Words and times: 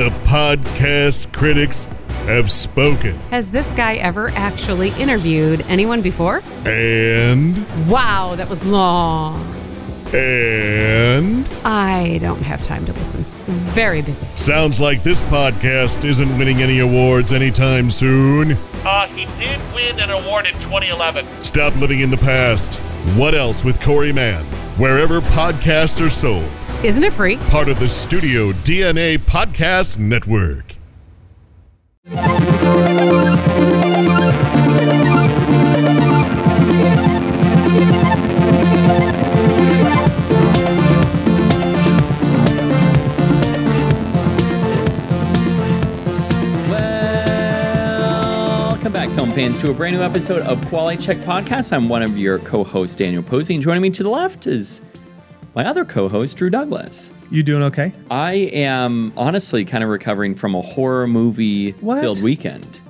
The 0.00 0.08
podcast 0.24 1.30
critics 1.34 1.84
have 2.24 2.50
spoken. 2.50 3.16
Has 3.28 3.50
this 3.50 3.70
guy 3.74 3.96
ever 3.96 4.30
actually 4.30 4.92
interviewed 4.92 5.60
anyone 5.68 6.00
before? 6.00 6.42
And, 6.64 7.66
Wow, 7.86 8.34
that 8.36 8.48
was 8.48 8.64
long. 8.64 9.54
and, 10.14 11.46
I 11.66 12.16
don't 12.16 12.40
have 12.40 12.62
time 12.62 12.86
to 12.86 12.94
listen. 12.94 13.24
Very 13.46 14.00
busy. 14.00 14.26
sounds 14.32 14.80
like 14.80 15.02
this 15.02 15.20
podcast 15.20 16.02
isn't 16.08 16.38
winning 16.38 16.62
any 16.62 16.78
awards 16.78 17.30
anytime 17.30 17.90
soon. 17.90 18.52
Uh, 18.82 19.06
he 19.08 19.26
did 19.38 19.60
win 19.74 20.00
an 20.00 20.08
award 20.08 20.46
in 20.46 20.54
2011. 20.60 21.26
Stop 21.42 21.76
living 21.76 22.00
in 22.00 22.10
the 22.10 22.16
past. 22.16 22.76
What 23.16 23.34
else 23.34 23.64
with 23.64 23.78
Corey 23.82 24.14
Mann? 24.14 24.46
Wherever 24.78 25.20
podcasts 25.20 26.02
are 26.02 26.08
sold. 26.08 26.50
Isn't 26.82 27.04
it 27.04 27.12
free? 27.12 27.36
Part 27.36 27.68
of 27.68 27.78
the 27.78 27.90
Studio 27.90 28.52
DNA 28.52 29.18
Podcast 29.18 29.98
Network. 29.98 30.76
Welcome 48.70 48.92
back, 48.92 49.10
film 49.10 49.32
fans, 49.32 49.58
to 49.58 49.70
a 49.70 49.74
brand 49.74 49.96
new 49.96 50.02
episode 50.02 50.40
of 50.40 50.66
Quality 50.68 51.02
Check 51.02 51.18
Podcast. 51.18 51.74
I'm 51.74 51.90
one 51.90 52.02
of 52.02 52.16
your 52.16 52.38
co-hosts, 52.38 52.96
Daniel 52.96 53.22
Posey, 53.22 53.52
and 53.52 53.62
joining 53.62 53.82
me 53.82 53.90
to 53.90 54.02
the 54.02 54.08
left 54.08 54.46
is 54.46 54.80
my 55.54 55.64
other 55.64 55.84
co-host, 55.84 56.36
Drew 56.36 56.50
Douglas. 56.50 57.10
You 57.30 57.42
doing 57.42 57.62
okay? 57.64 57.92
I 58.10 58.32
am 58.34 59.12
honestly 59.16 59.64
kind 59.64 59.82
of 59.84 59.90
recovering 59.90 60.34
from 60.34 60.54
a 60.54 60.60
horror 60.60 61.06
movie 61.06 61.72
What? 61.72 62.00
filled 62.00 62.22
weekend. 62.22 62.80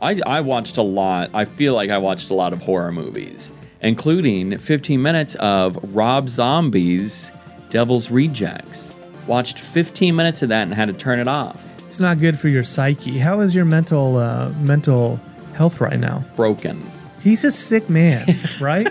I, 0.00 0.20
I 0.26 0.40
watched 0.40 0.76
a 0.76 0.82
lot. 0.82 1.30
I 1.34 1.44
feel 1.44 1.74
like 1.74 1.90
I 1.90 1.98
watched 1.98 2.30
a 2.30 2.34
lot 2.34 2.52
of 2.52 2.62
horror 2.62 2.92
movies, 2.92 3.50
including 3.80 4.56
15 4.58 5.02
minutes 5.02 5.34
of 5.36 5.78
Rob 5.94 6.28
Zombie's 6.28 7.32
Devil's 7.70 8.10
Rejects. 8.10 8.94
Watched 9.26 9.58
15 9.58 10.14
minutes 10.14 10.42
of 10.42 10.48
that 10.50 10.62
and 10.62 10.74
had 10.74 10.86
to 10.86 10.92
turn 10.94 11.18
it 11.18 11.28
off. 11.28 11.62
It's 11.86 12.00
not 12.00 12.20
good 12.20 12.38
for 12.38 12.48
your 12.48 12.64
psyche. 12.64 13.18
How 13.18 13.40
is 13.40 13.54
your 13.54 13.64
mental 13.64 14.16
uh, 14.16 14.50
mental 14.60 15.18
health 15.54 15.80
right 15.80 15.98
now? 15.98 16.22
Broken. 16.36 16.88
He's 17.22 17.44
a 17.44 17.50
sick 17.50 17.90
man, 17.90 18.24
right? 18.60 18.88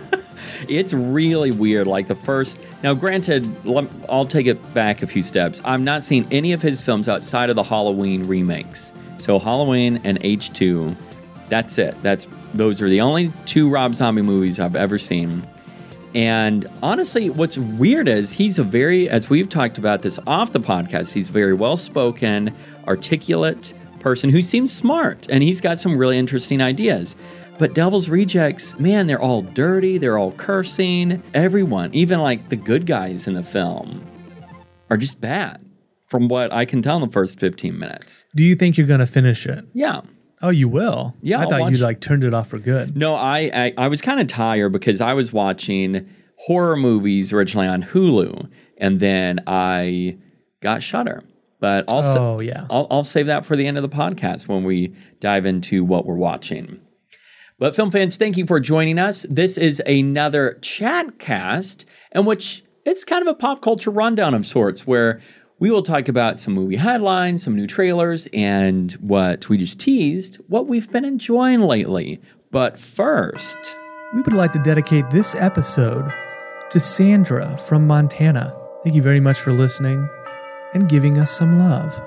It's 0.68 0.94
really 0.94 1.52
weird. 1.52 1.88
Like 1.88 2.08
the 2.08 2.16
first. 2.16 2.62
Now, 2.84 2.94
granted, 2.94 3.48
I'll 4.10 4.26
take 4.26 4.48
it 4.48 4.74
back 4.74 5.02
a 5.02 5.08
few 5.08 5.22
steps. 5.22 5.62
I'm 5.66 5.84
not 5.84 6.04
seeing 6.04 6.28
any 6.32 6.54
of 6.54 6.62
his 6.62 6.82
films 6.82 7.10
outside 7.10 7.50
of 7.50 7.56
the 7.56 7.64
Halloween 7.64 8.24
remakes. 8.24 8.94
So 9.18 9.40
Halloween 9.40 10.00
and 10.04 10.20
H2, 10.22 10.96
that's 11.50 11.78
it. 11.78 11.96
That's 12.04 12.28
those 12.54 12.82
are 12.82 12.90
the 12.90 13.02
only 13.02 13.32
two 13.46 13.70
Rob 13.70 13.96
Zombie 13.96 14.22
movies 14.22 14.60
I've 14.60 14.76
ever 14.76 14.98
seen. 14.98 15.46
And 16.16 16.68
honestly, 16.82 17.30
what's 17.30 17.58
weird 17.58 18.08
is 18.08 18.32
he's 18.32 18.58
a 18.58 18.64
very, 18.64 19.10
as 19.10 19.30
we've 19.30 19.50
talked 19.50 19.78
about 19.78 20.02
this 20.02 20.20
off 20.26 20.52
the 20.52 20.60
podcast, 20.60 21.14
he's 21.14 21.30
very 21.30 21.54
well 21.54 21.78
spoken, 21.78 22.56
articulate 22.88 23.74
person 24.08 24.30
who 24.30 24.42
seems 24.42 24.72
smart 24.74 25.28
and 25.30 25.44
he's 25.44 25.60
got 25.60 25.78
some 25.78 25.98
really 25.98 26.18
interesting 26.18 26.62
ideas. 26.62 27.18
But 27.60 27.74
Devil's 27.74 28.08
Rejects, 28.08 28.80
man, 28.80 29.06
they're 29.08 29.20
all 29.22 29.42
dirty, 29.42 29.98
they're 29.98 30.18
all 30.18 30.32
cursing. 30.32 31.22
Everyone, 31.34 31.94
even 31.94 32.22
like 32.22 32.48
the 32.48 32.56
good 32.56 32.86
guys 32.86 33.28
in 33.28 33.34
the 33.34 33.44
film, 33.44 34.02
are 34.90 34.96
just 34.96 35.20
bad 35.20 35.60
from 36.08 36.30
what 36.30 36.54
I 36.54 36.64
can 36.64 36.82
tell 36.82 36.96
in 36.96 37.02
the 37.02 37.12
first 37.12 37.38
15 37.38 37.78
minutes. 37.78 38.26
Do 38.34 38.44
you 38.44 38.56
think 38.56 38.78
you're 38.78 38.88
gonna 38.88 39.06
finish 39.08 39.46
it? 39.46 39.66
Yeah. 39.74 40.02
Oh, 40.42 40.52
you 40.52 40.70
will. 40.70 41.14
Yeah, 41.22 41.40
I 41.40 41.44
I'll 41.44 41.50
thought 41.50 41.60
watch- 41.60 41.74
you 41.74 41.80
like 41.80 42.00
turned 42.00 42.24
it 42.24 42.34
off 42.34 42.48
for 42.48 42.60
good. 42.60 42.96
No, 42.96 43.16
I 43.16 43.52
I, 43.54 43.74
I 43.78 43.88
was 43.90 44.02
kind 44.02 44.22
of 44.22 44.28
tired 44.28 44.72
because 44.72 45.02
I 45.02 45.14
was 45.16 45.34
watching 45.34 46.08
horror 46.38 46.78
movies 46.78 47.34
originally 47.34 47.68
on 47.68 47.84
Hulu, 47.84 48.48
and 48.78 49.02
then 49.02 49.42
I 49.48 50.18
got 50.62 50.82
Shudder. 50.82 51.24
But 51.60 51.86
I'll 51.90 52.04
sa- 52.04 52.36
Oh 52.36 52.40
yeah. 52.40 52.66
I'll, 52.70 52.88
I'll 52.92 53.04
save 53.04 53.26
that 53.28 53.46
for 53.46 53.56
the 53.56 53.66
end 53.68 53.78
of 53.78 53.82
the 53.84 53.90
podcast 53.90 54.48
when 54.48 54.64
we 54.64 54.96
dive 55.20 55.46
into 55.46 55.84
what 55.84 56.06
we're 56.06 56.16
watching. 56.16 56.80
But 57.60 57.76
film 57.76 57.90
fans, 57.90 58.18
thank 58.18 58.38
you 58.38 58.46
for 58.46 58.60
joining 58.60 59.00
us. 59.00 59.26
This 59.30 59.58
is 59.58 59.82
another 59.88 60.60
chat 60.62 61.18
cast 61.18 61.86
in 62.14 62.26
which 62.26 62.64
it's 62.86 63.04
kind 63.04 63.22
of 63.24 63.28
a 63.28 63.34
pop 63.34 63.62
culture 63.62 63.90
rundown 63.90 64.34
of 64.36 64.46
sorts 64.46 64.86
where 64.86 65.20
we 65.60 65.72
will 65.72 65.82
talk 65.82 66.08
about 66.08 66.40
some 66.40 66.54
movie 66.54 66.76
headlines, 66.76 67.42
some 67.44 67.56
new 67.56 67.66
trailers, 67.66 68.28
and 68.32 68.92
what 68.94 69.50
we 69.50 69.58
just 69.58 69.80
teased, 69.80 70.36
what 70.48 70.68
we've 70.68 70.92
been 70.92 71.04
enjoying 71.04 71.62
lately. 71.62 72.22
But 72.52 72.80
first, 72.80 73.58
We 74.14 74.22
would 74.22 74.34
like 74.34 74.54
to 74.54 74.60
dedicate 74.60 75.10
this 75.10 75.34
episode 75.36 76.14
to 76.70 76.80
Sandra 76.80 77.58
from 77.68 77.86
Montana. 77.88 78.56
Thank 78.84 78.96
you 78.96 79.02
very 79.02 79.20
much 79.20 79.38
for 79.40 79.52
listening 79.52 80.08
and 80.74 80.90
giving 80.90 81.18
us 81.18 81.32
some 81.32 81.60
love. 81.60 82.00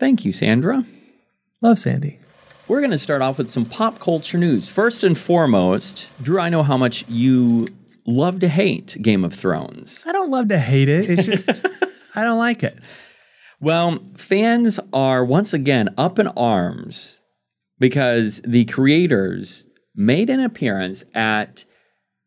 thank 0.00 0.24
you, 0.24 0.32
Sandra. 0.32 0.84
Love 1.60 1.78
Sandy. 1.78 2.18
We're 2.66 2.80
going 2.80 2.90
to 2.90 2.98
start 2.98 3.22
off 3.22 3.38
with 3.38 3.50
some 3.50 3.64
pop 3.64 4.00
culture 4.00 4.38
news. 4.38 4.68
First 4.68 5.04
and 5.04 5.16
foremost, 5.16 6.08
Drew, 6.22 6.40
I 6.40 6.48
know 6.48 6.62
how 6.62 6.76
much 6.76 7.04
you 7.08 7.68
love 8.06 8.40
to 8.40 8.48
hate 8.48 8.96
Game 9.00 9.24
of 9.24 9.32
Thrones. 9.32 10.02
I 10.06 10.12
don't 10.12 10.30
love 10.30 10.48
to 10.48 10.58
hate 10.58 10.88
it. 10.88 11.08
It's 11.08 11.26
just 11.26 11.66
I 12.14 12.24
don't 12.24 12.38
like 12.38 12.64
it. 12.64 12.78
Well, 13.60 14.00
fans 14.16 14.80
are 14.92 15.24
once 15.24 15.52
again 15.52 15.90
up 15.96 16.18
in 16.18 16.26
arms 16.28 17.20
because 17.78 18.40
the 18.44 18.64
creators 18.64 19.66
made 19.94 20.30
an 20.30 20.40
appearance 20.40 21.04
at 21.14 21.64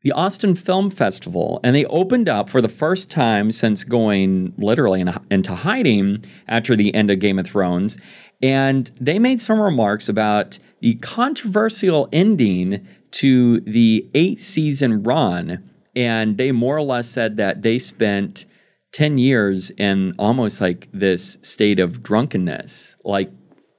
the 0.03 0.12
Austin 0.12 0.53
Film 0.53 0.90
Festival 0.90 1.59
and 1.64 1.75
they 1.75 1.86
opened 1.86 2.28
up 2.30 2.50
for 2.50 2.62
the 2.62 2.69
first 2.69 3.09
time 3.09 3.52
since 3.52 3.84
going 3.84 4.53
literally 4.58 5.02
in, 5.02 5.14
into 5.31 5.56
hiding 5.56 6.24
after 6.47 6.75
the 6.75 6.94
end 6.94 7.09
of 7.09 7.19
Game 7.19 7.40
of 7.40 7.47
Thrones. 7.47 7.97
And 8.42 8.92
they 9.00 9.18
made 9.18 9.40
some 9.40 9.59
remarks 9.59 10.09
about 10.09 10.59
the 10.81 10.96
controversial 10.96 12.09
ending 12.12 12.86
to 13.12 13.62
the 13.62 14.09
eight 14.13 14.42
season 14.42 15.03
run. 15.03 15.69
And 15.96 16.38
they 16.38 16.52
more 16.52 16.75
or 16.75 16.81
less 16.81 17.08
said 17.08 17.38
that 17.38 17.62
they 17.62 17.80
spent 17.80 18.46
10 18.92 19.18
years 19.18 19.72
in 19.72 20.13
almost 20.19 20.59
like 20.59 20.90
this 20.92 21.38
state 21.42 21.80
of 21.80 22.03
drunkenness. 22.03 22.97
Like, 23.06 23.31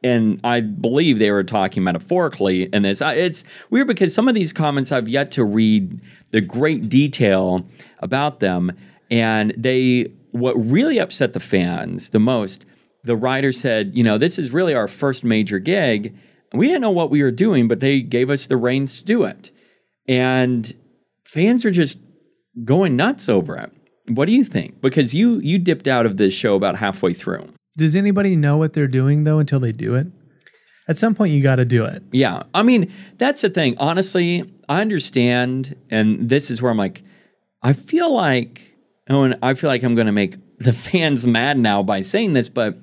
and 0.04 0.38
I 0.44 0.60
believe 0.60 1.18
they 1.18 1.30
were 1.30 1.42
talking 1.42 1.82
metaphorically 1.82 2.64
in 2.64 2.82
this. 2.82 3.00
It's 3.00 3.44
weird 3.70 3.88
because 3.88 4.14
some 4.14 4.28
of 4.28 4.34
these 4.34 4.52
comments 4.52 4.92
I've 4.92 5.08
yet 5.08 5.32
to 5.32 5.44
read 5.44 6.00
the 6.30 6.42
great 6.42 6.90
detail 6.90 7.66
about 8.00 8.40
them. 8.40 8.72
And 9.10 9.54
they, 9.56 10.12
what 10.32 10.54
really 10.54 10.98
upset 10.98 11.32
the 11.32 11.40
fans 11.40 12.10
the 12.10 12.20
most, 12.20 12.66
the 13.02 13.16
writer 13.16 13.50
said, 13.50 13.92
you 13.96 14.04
know, 14.04 14.18
this 14.18 14.38
is 14.38 14.50
really 14.50 14.74
our 14.74 14.88
first 14.88 15.24
major 15.24 15.58
gig. 15.58 16.14
We 16.52 16.66
didn't 16.66 16.82
know 16.82 16.90
what 16.90 17.10
we 17.10 17.22
were 17.22 17.30
doing, 17.30 17.66
but 17.66 17.80
they 17.80 18.00
gave 18.02 18.28
us 18.28 18.46
the 18.46 18.58
reins 18.58 18.98
to 18.98 19.04
do 19.04 19.24
it. 19.24 19.50
And 20.06 20.74
fans 21.24 21.64
are 21.64 21.70
just 21.70 21.98
going 22.64 22.94
nuts 22.94 23.28
over 23.30 23.56
it. 23.56 23.72
What 24.08 24.26
do 24.26 24.32
you 24.32 24.44
think? 24.44 24.82
Because 24.82 25.14
you 25.14 25.38
you 25.38 25.58
dipped 25.58 25.88
out 25.88 26.04
of 26.04 26.18
this 26.18 26.34
show 26.34 26.56
about 26.56 26.76
halfway 26.76 27.14
through. 27.14 27.48
Does 27.76 27.96
anybody 27.96 28.36
know 28.36 28.56
what 28.56 28.72
they're 28.72 28.86
doing 28.86 29.24
though 29.24 29.38
until 29.38 29.60
they 29.60 29.72
do 29.72 29.94
it? 29.94 30.06
At 30.86 30.98
some 30.98 31.14
point 31.14 31.32
you 31.32 31.42
got 31.42 31.56
to 31.56 31.64
do 31.64 31.84
it. 31.84 32.02
Yeah. 32.12 32.42
I 32.52 32.62
mean, 32.62 32.92
that's 33.18 33.42
the 33.42 33.50
thing. 33.50 33.74
Honestly, 33.78 34.52
I 34.68 34.80
understand 34.80 35.76
and 35.90 36.28
this 36.28 36.50
is 36.50 36.60
where 36.60 36.70
I'm 36.70 36.78
like 36.78 37.02
I 37.62 37.72
feel 37.72 38.14
like 38.14 38.60
oh, 39.08 39.24
and 39.24 39.38
I 39.42 39.54
feel 39.54 39.68
like 39.68 39.82
I'm 39.82 39.94
going 39.94 40.06
to 40.06 40.12
make 40.12 40.36
the 40.58 40.72
fans 40.72 41.26
mad 41.26 41.58
now 41.58 41.82
by 41.82 42.00
saying 42.00 42.34
this, 42.34 42.48
but 42.48 42.78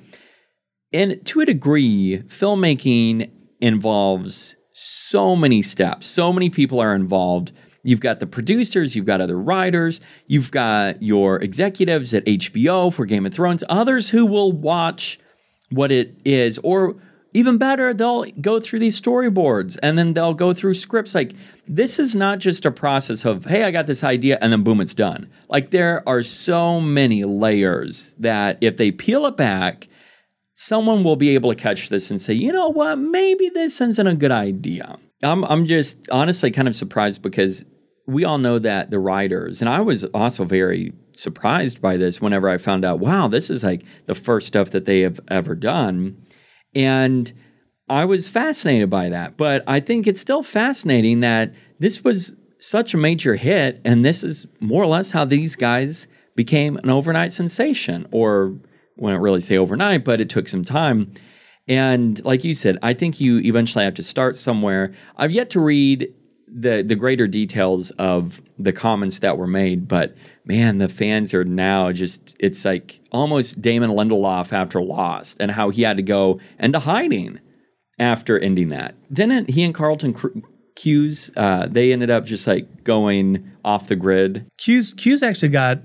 and 0.94 1.26
to 1.26 1.40
a 1.40 1.46
degree, 1.46 2.22
filmmaking 2.28 3.32
involves 3.62 4.56
so 4.74 5.36
many 5.36 5.62
steps. 5.62 6.08
So 6.08 6.34
many 6.34 6.50
people 6.50 6.80
are 6.82 6.94
involved. 6.94 7.52
You've 7.84 8.00
got 8.00 8.20
the 8.20 8.28
producers, 8.28 8.96
you've 8.96 9.06
got 9.06 9.22
other 9.22 9.40
writers, 9.40 10.02
you've 10.28 10.52
got 10.52 11.02
your 11.02 11.42
executives 11.42 12.14
at 12.14 12.26
HBO 12.26 12.94
for 12.94 13.06
Game 13.06 13.26
of 13.26 13.34
Thrones, 13.34 13.64
others 13.70 14.10
who 14.10 14.26
will 14.26 14.52
watch 14.52 15.20
what 15.70 15.92
it 15.92 16.16
is, 16.24 16.60
or 16.60 16.96
even 17.34 17.58
better, 17.58 17.94
they'll 17.94 18.26
go 18.42 18.60
through 18.60 18.80
these 18.80 19.00
storyboards 19.00 19.80
and 19.82 19.98
then 19.98 20.14
they'll 20.14 20.34
go 20.34 20.54
through 20.54 20.74
scripts. 20.74 21.16
Like, 21.16 21.34
this 21.68 21.98
is 21.98 22.14
not 22.14 22.40
just 22.40 22.66
a 22.66 22.72
process 22.72 23.26
of, 23.26 23.46
hey, 23.46 23.64
I 23.64 23.72
got 23.72 23.88
this 23.88 24.04
idea, 24.04 24.38
and 24.42 24.52
then 24.52 24.64
boom, 24.64 24.82
it's 24.82 24.94
done. 24.94 25.30
Like, 25.48 25.72
there 25.72 26.08
are 26.08 26.24
so 26.24 26.82
many 26.82 27.24
layers 27.24 28.14
that 28.20 28.58
if 28.62 28.78
they 28.78 28.92
peel 28.92 29.26
it 29.26 29.38
back, 29.38 29.88
someone 30.56 31.04
will 31.04 31.16
be 31.16 31.30
able 31.30 31.54
to 31.54 31.60
catch 31.60 31.90
this 31.90 32.12
and 32.12 32.22
say, 32.22 32.34
you 32.34 32.52
know 32.52 32.70
what, 32.70 32.98
maybe 32.98 33.50
this 33.50 33.80
isn't 33.80 34.06
a 34.08 34.14
good 34.14 34.32
idea. 34.32 34.98
I'm, 35.24 35.44
I'm 35.46 35.66
just 35.66 36.10
honestly 36.10 36.52
kind 36.52 36.68
of 36.68 36.76
surprised 36.76 37.22
because 37.22 37.66
we 38.08 38.26
all 38.26 38.38
know 38.38 38.60
that 38.60 38.90
the 38.90 39.00
writers, 39.00 39.62
and 39.62 39.70
I 39.70 39.82
was 39.82 40.04
also 40.06 40.44
very 40.44 40.94
surprised 41.14 41.82
by 41.82 41.98
this 41.98 42.22
whenever 42.22 42.50
I 42.50 42.58
found 42.58 42.84
out, 42.84 43.00
wow, 43.00 43.28
this 43.28 43.50
is 43.50 43.64
like 43.64 43.84
the 44.08 44.16
first 44.16 44.48
stuff 44.48 44.72
that 44.72 44.86
they 44.86 45.02
have 45.02 45.20
ever 45.28 45.56
done. 45.56 46.18
And 46.74 47.32
I 47.90 48.06
was 48.06 48.28
fascinated 48.28 48.90
by 48.90 49.10
that. 49.10 49.38
But 49.38 49.64
I 49.68 49.80
think 49.80 50.08
it's 50.08 50.22
still 50.22 50.44
fascinating 50.44 51.20
that 51.20 51.54
this 51.80 52.04
was 52.04 52.36
such 52.60 52.94
a 52.94 52.98
major 52.98 53.36
hit, 53.36 53.82
and 53.84 54.06
this 54.06 54.24
is 54.24 54.48
more 54.60 54.84
or 54.84 54.88
less 54.88 55.12
how 55.12 55.26
these 55.26 55.56
guys 55.56 56.08
became 56.36 56.78
an 56.78 56.90
overnight 56.90 57.32
sensation, 57.32 58.08
or 58.12 58.56
wouldn't 58.98 59.22
really 59.22 59.42
say 59.42 59.58
overnight, 59.58 60.06
but 60.06 60.22
it 60.22 60.30
took 60.30 60.48
some 60.48 60.64
time. 60.64 61.14
And 61.68 62.24
like 62.26 62.44
you 62.44 62.54
said, 62.54 62.78
I 62.82 62.94
think 62.94 63.20
you 63.20 63.40
eventually 63.40 63.86
have 63.86 63.94
to 63.96 64.04
start 64.04 64.36
somewhere. 64.36 64.94
I've 65.16 65.32
yet 65.32 65.50
to 65.52 65.60
read 65.60 66.14
the 66.54 66.84
the 66.84 66.96
greater 66.96 67.28
details 67.28 67.92
of 67.92 68.42
the 68.60 68.74
comments 68.74 69.20
that 69.20 69.38
were 69.38 69.48
made, 69.48 69.88
but 69.88 70.16
man, 70.46 70.80
the 70.80 70.90
fans 70.90 71.34
are 71.34 71.46
now 71.46 71.92
just 71.92 72.36
it's 72.40 72.66
like 72.66 73.00
almost 73.12 73.62
Damon 73.62 73.92
Lindelof 73.92 74.52
after 74.52 74.82
Lost 74.82 75.38
and 75.40 75.52
how 75.52 75.70
he 75.70 75.84
had 75.84 75.98
to 75.98 76.04
go 76.04 76.40
into 76.60 76.80
hiding 76.80 77.40
after 78.00 78.38
ending 78.38 78.70
that. 78.70 78.96
Didn't 79.14 79.52
he 79.52 79.64
and 79.64 79.74
Carlton 79.74 80.44
Cuse 80.76 81.32
uh, 81.38 81.68
they 81.70 81.94
ended 81.94 82.10
up 82.10 82.26
just 82.26 82.48
like 82.48 82.84
going 82.84 83.52
off 83.64 83.88
the 83.88 83.96
grid? 83.96 84.48
Cuse 84.58 84.94
Cuse 84.94 85.24
actually 85.24 85.50
got 85.50 85.80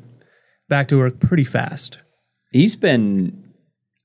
back 0.69 0.88
to 0.88 0.99
work 0.99 1.20
pretty 1.20 1.44
fast. 1.44 1.99
He's 2.50 2.75
been 2.75 3.45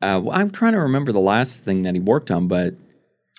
uh, 0.01 0.19
well, 0.23 0.37
I'm 0.37 0.49
trying 0.49 0.73
to 0.73 0.79
remember 0.79 1.11
the 1.11 1.19
last 1.19 1.63
thing 1.63 1.83
that 1.83 1.93
he 1.93 1.99
worked 1.99 2.31
on, 2.31 2.47
but 2.47 2.75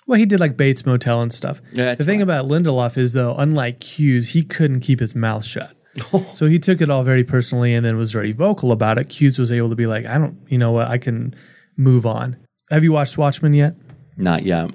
Well, 0.07 0.19
he 0.19 0.25
did 0.25 0.39
like 0.39 0.57
Bates 0.57 0.85
Motel 0.85 1.21
and 1.21 1.33
stuff. 1.33 1.61
Yeah, 1.71 1.95
the 1.95 2.05
thing 2.05 2.19
fine. 2.19 2.23
about 2.23 2.47
Lindelof 2.47 2.97
is 2.97 3.13
though, 3.13 3.35
unlike 3.35 3.79
Cuse, 3.79 4.29
he 4.29 4.43
couldn't 4.43 4.81
keep 4.81 4.99
his 4.99 5.15
mouth 5.15 5.45
shut. 5.45 5.75
so 6.33 6.47
he 6.47 6.57
took 6.59 6.81
it 6.81 6.89
all 6.89 7.03
very 7.03 7.23
personally 7.23 7.73
and 7.73 7.85
then 7.85 7.97
was 7.97 8.11
very 8.11 8.31
vocal 8.31 8.71
about 8.71 8.97
it. 8.97 9.09
Cuse 9.09 9.37
was 9.37 9.51
able 9.51 9.69
to 9.69 9.75
be 9.75 9.85
like, 9.85 10.05
I 10.05 10.17
don't, 10.17 10.37
you 10.47 10.57
know 10.57 10.71
what, 10.71 10.87
I 10.87 10.97
can 10.97 11.35
move 11.77 12.05
on. 12.05 12.37
Have 12.71 12.83
you 12.83 12.91
watched 12.91 13.17
Watchmen 13.17 13.53
yet? 13.53 13.75
not 14.17 14.43
yet. 14.43 14.69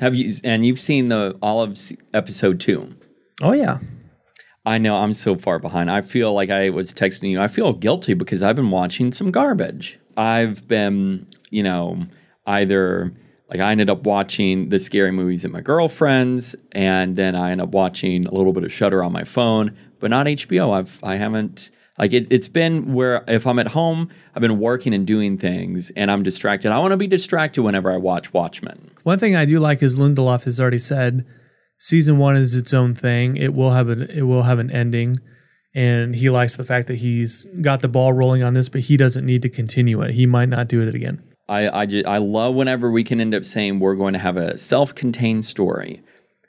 Have 0.00 0.14
you? 0.14 0.34
And 0.44 0.66
you've 0.66 0.80
seen 0.80 1.06
the 1.06 1.38
all 1.40 1.62
of 1.62 1.78
episode 2.12 2.60
two. 2.60 2.94
Oh 3.40 3.52
yeah. 3.52 3.78
I 4.64 4.78
know 4.78 4.96
I'm 4.96 5.12
so 5.12 5.36
far 5.36 5.58
behind. 5.58 5.90
I 5.90 6.02
feel 6.02 6.32
like 6.32 6.50
I 6.50 6.70
was 6.70 6.94
texting 6.94 7.30
you. 7.30 7.40
I 7.40 7.48
feel 7.48 7.72
guilty 7.72 8.14
because 8.14 8.42
I've 8.42 8.56
been 8.56 8.70
watching 8.70 9.10
some 9.12 9.30
garbage. 9.30 9.98
I've 10.16 10.66
been, 10.68 11.26
you 11.50 11.62
know, 11.62 12.06
either 12.46 13.12
like 13.48 13.60
I 13.60 13.70
ended 13.70 13.90
up 13.90 14.04
watching 14.04 14.70
the 14.70 14.78
scary 14.78 15.12
movies 15.12 15.44
at 15.44 15.50
my 15.50 15.60
girlfriend's, 15.60 16.56
and 16.72 17.16
then 17.16 17.34
I 17.36 17.50
ended 17.50 17.68
up 17.68 17.72
watching 17.72 18.24
a 18.26 18.32
little 18.32 18.52
bit 18.52 18.64
of 18.64 18.72
Shudder 18.72 19.02
on 19.04 19.12
my 19.12 19.24
phone, 19.24 19.76
but 20.00 20.10
not 20.10 20.26
HBO. 20.26 20.72
I've 20.72 21.02
I 21.04 21.16
haven't 21.16 21.70
like 21.98 22.12
it, 22.12 22.26
it's 22.30 22.48
been 22.48 22.94
where 22.94 23.22
if 23.28 23.46
I'm 23.46 23.58
at 23.58 23.68
home, 23.68 24.08
I've 24.34 24.40
been 24.40 24.58
working 24.58 24.94
and 24.94 25.06
doing 25.06 25.36
things, 25.36 25.90
and 25.96 26.10
I'm 26.10 26.22
distracted. 26.22 26.72
I 26.72 26.78
want 26.78 26.92
to 26.92 26.96
be 26.96 27.06
distracted 27.06 27.62
whenever 27.62 27.92
I 27.92 27.98
watch 27.98 28.32
Watchmen. 28.32 28.90
One 29.02 29.18
thing 29.18 29.36
I 29.36 29.44
do 29.44 29.60
like 29.60 29.82
is 29.82 29.96
Lindelof 29.96 30.44
has 30.44 30.58
already 30.58 30.78
said 30.78 31.26
season 31.78 32.16
one 32.16 32.36
is 32.36 32.54
its 32.54 32.72
own 32.72 32.94
thing. 32.94 33.36
It 33.36 33.54
will 33.54 33.72
have 33.72 33.88
an 33.88 34.02
it 34.02 34.22
will 34.22 34.44
have 34.44 34.58
an 34.58 34.70
ending. 34.70 35.16
And 35.74 36.14
he 36.14 36.28
likes 36.28 36.56
the 36.56 36.64
fact 36.64 36.86
that 36.88 36.96
he's 36.96 37.46
got 37.62 37.80
the 37.80 37.88
ball 37.88 38.12
rolling 38.12 38.42
on 38.42 38.54
this, 38.54 38.68
but 38.68 38.82
he 38.82 38.96
doesn't 38.96 39.24
need 39.24 39.42
to 39.42 39.48
continue 39.48 40.02
it. 40.02 40.10
He 40.12 40.26
might 40.26 40.48
not 40.48 40.68
do 40.68 40.86
it 40.86 40.94
again. 40.94 41.22
I 41.48 41.68
I, 41.68 41.86
ju- 41.86 42.04
I 42.06 42.18
love 42.18 42.54
whenever 42.54 42.90
we 42.90 43.04
can 43.04 43.20
end 43.20 43.34
up 43.34 43.44
saying 43.44 43.80
we're 43.80 43.94
going 43.94 44.12
to 44.12 44.18
have 44.18 44.36
a 44.36 44.58
self-contained 44.58 45.44
story. 45.44 46.02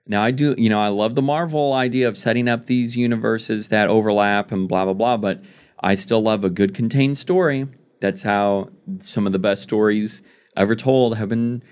Now 0.06 0.22
I 0.22 0.32
do, 0.32 0.54
you 0.58 0.70
know, 0.70 0.80
I 0.80 0.90
love 0.90 1.16
the 1.16 1.22
Marvel 1.22 1.74
idea 1.74 2.08
of 2.08 2.18
setting 2.18 2.50
up 2.50 2.66
these 2.66 2.98
universes 2.98 3.70
that 3.70 3.90
overlap 3.90 4.52
and 4.52 4.68
blah 4.68 4.84
blah 4.84 4.94
blah, 4.94 5.18
but 5.18 5.42
I 5.80 5.96
still 5.96 6.22
love 6.22 6.44
a 6.44 6.50
good 6.50 6.74
contained 6.74 7.18
story. 7.18 7.68
That's 8.02 8.24
how 8.24 8.70
some 9.00 9.26
of 9.26 9.32
the 9.32 9.40
best 9.40 9.64
stories 9.64 10.22
ever 10.58 10.76
told 10.76 11.18
have 11.18 11.30
been 11.30 11.64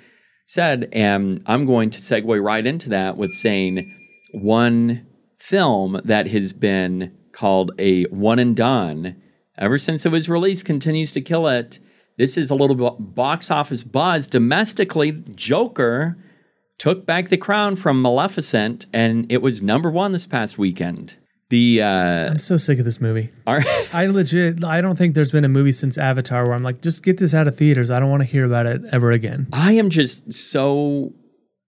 said, 0.46 0.90
and 0.94 1.44
I'm 1.46 1.66
going 1.66 1.90
to 1.92 2.00
segue 2.00 2.44
right 2.44 2.66
into 2.66 2.90
that 2.90 3.18
with 3.18 3.32
saying 3.34 3.86
one 4.34 5.06
film 5.40 6.00
that 6.06 6.28
has 6.28 6.54
been 6.54 7.18
called 7.42 7.72
a 7.80 8.04
one 8.04 8.38
and 8.38 8.56
done 8.56 9.20
ever 9.58 9.76
since 9.76 10.06
it 10.06 10.12
was 10.12 10.30
released 10.30 10.64
continues 10.64 11.12
to 11.12 11.20
kill 11.20 11.48
it. 11.48 11.80
This 12.16 12.38
is 12.38 12.52
a 12.52 12.56
little 12.56 12.92
box 13.00 13.50
office 13.50 13.84
buzz 13.84 14.28
domestically. 14.28 15.12
Joker 15.34 16.18
took 16.78 17.04
back 17.08 17.30
the 17.30 17.38
crown 17.38 17.76
from 17.76 18.00
Maleficent, 18.00 18.86
and 18.94 19.32
it 19.32 19.42
was 19.42 19.60
number 19.60 19.90
one 19.90 20.12
this 20.12 20.28
past 20.28 20.60
weekend. 20.60 21.16
The 21.50 21.82
uh, 21.82 22.30
I'm 22.30 22.38
so 22.38 22.58
sick 22.58 22.78
of 22.78 22.86
this 22.86 23.02
movie. 23.02 23.32
our, 23.48 23.62
I 23.94 24.06
legit, 24.06 24.64
I 24.64 24.80
don't 24.80 24.96
think 24.96 25.16
there's 25.16 25.32
been 25.32 25.44
a 25.44 25.50
movie 25.50 25.72
since 25.72 25.98
Avatar 25.98 26.46
where 26.46 26.54
I'm 26.54 26.64
like, 26.64 26.84
just 26.84 27.02
get 27.02 27.18
this 27.18 27.34
out 27.34 27.48
of 27.48 27.58
theaters. 27.58 27.90
I 27.90 28.00
don't 28.00 28.12
want 28.12 28.22
to 28.22 28.28
hear 28.30 28.46
about 28.46 28.68
it 28.68 28.84
ever 28.92 29.12
again. 29.12 29.48
I 29.52 29.72
am 29.74 29.90
just 29.90 30.32
so 30.32 31.14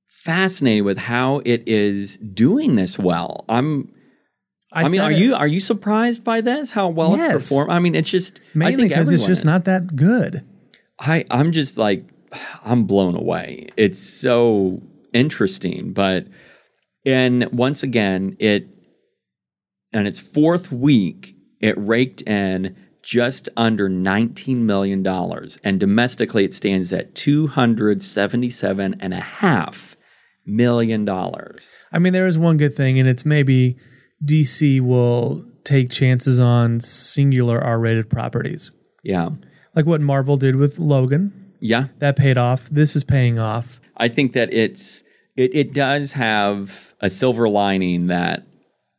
fascinated 0.08 0.86
with 0.86 1.00
how 1.00 1.42
it 1.46 1.68
is 1.68 2.18
doing 2.18 2.76
this 2.76 3.00
well. 3.00 3.44
I'm. 3.50 3.93
I, 4.74 4.90
mean, 4.90 5.02
are 5.02 5.12
it 5.12 5.20
you 5.20 5.36
are 5.36 5.48
you 5.48 5.60
surprised 5.60 6.24
by 6.24 6.42
this? 6.42 6.72
How 6.72 6.90
well 6.90 7.16
Yes. 7.16 7.36
it's 7.36 7.50
performed? 7.50 7.72
I 7.72 7.80
mean, 7.80 7.96
it's 7.96 8.10
just 8.10 8.40
I 8.40 8.58
mainly 8.58 8.76
think 8.76 8.90
because 8.90 9.10
it's 9.10 9.26
just 9.26 9.42
is. 9.42 9.46
not 9.46 9.66
that 9.66 9.96
good? 9.96 10.44
I 11.00 11.26
I'm 11.30 11.52
just 11.52 11.78
like 11.78 12.06
I'm 12.64 12.86
blown 12.86 13.16
away. 13.16 13.70
It's 13.78 14.02
so 14.02 14.82
interesting, 15.14 15.94
but 15.94 16.26
and 17.06 17.46
once 17.52 17.84
again, 17.84 18.36
it 18.40 18.68
and 19.92 20.08
its 20.08 20.20
fourth 20.20 20.72
week, 20.72 21.36
it 21.60 21.78
raked 21.78 22.22
in 22.24 22.76
just 23.04 23.48
under 23.58 23.90
$19 23.90 24.60
million. 24.60 25.06
And 25.64 25.80
domestically, 25.80 26.46
it 26.46 26.54
stands 26.54 26.94
at 26.94 27.14
$277.5 27.14 29.96
million. 30.46 31.10
I 31.10 32.00
mean, 32.00 32.14
there 32.14 32.28
is 32.28 32.40
one 32.40 32.58
good 32.58 32.76
thing, 32.76 32.98
and 32.98 33.08
it's 33.08 33.24
maybe 33.26 33.78
DC 34.26 34.80
will 34.82 35.46
take 35.64 35.90
chances 35.90 36.40
on 36.40 36.80
singular 36.82 37.62
R-rated 37.62 38.10
properties, 38.10 38.72
Yeah. 39.04 39.30
like 39.76 39.86
what 39.86 40.02
Marvel 40.02 40.38
did 40.38 40.56
with 40.58 40.78
Logan. 40.80 41.32
Yeah. 41.60 41.88
That 42.00 42.16
paid 42.18 42.38
off. 42.38 42.68
This 42.70 42.96
is 42.96 43.04
paying 43.04 43.40
off. 43.40 43.80
I 43.98 44.08
think 44.10 44.34
that 44.34 44.54
it's 44.54 45.04
it, 45.36 45.56
it 45.56 45.74
does 45.74 46.14
have 46.14 46.94
a 47.00 47.10
silver 47.10 47.48
lining 47.50 48.08
that 48.08 48.46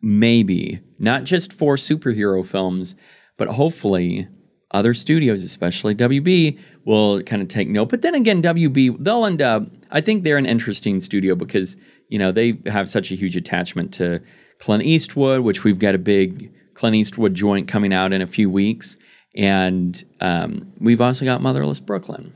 maybe 0.01 0.81
not 0.99 1.25
just 1.25 1.53
for 1.53 1.77
superhero 1.77 2.45
films, 2.45 2.97
but 3.37 3.49
hopefully 3.49 4.29
other 4.71 4.95
studios, 4.95 5.43
especially 5.45 5.95
WB, 5.95 6.59
will 6.85 7.23
kind 7.23 7.41
of 7.43 7.49
take 7.49 7.69
note. 7.69 7.89
But 7.91 8.03
then 8.03 8.15
again, 8.15 8.43
WB 8.43 8.99
they'll 8.99 9.27
end 9.27 9.43
up. 9.43 9.69
I 9.91 10.01
think 10.01 10.25
they're 10.25 10.39
an 10.39 10.47
interesting 10.47 11.01
studio 11.01 11.35
because 11.35 11.77
you 12.09 12.19
know 12.19 12.33
they 12.33 12.59
have 12.67 12.89
such 12.89 13.11
a 13.13 13.15
huge 13.15 13.37
attachment 13.37 13.93
to 13.95 14.21
Clint 14.59 14.85
Eastwood, 14.85 15.41
which 15.41 15.65
we've 15.65 15.79
got 15.79 15.95
a 15.95 15.99
big 15.99 16.53
Clint 16.75 16.97
Eastwood 16.97 17.35
joint 17.35 17.69
coming 17.69 17.93
out 17.93 18.13
in 18.13 18.23
a 18.23 18.27
few 18.27 18.51
weeks, 18.51 18.97
and 19.37 20.05
um, 20.21 20.73
we've 20.79 21.01
also 21.01 21.25
got 21.25 21.43
Motherless 21.43 21.81
Brooklyn. 21.81 22.35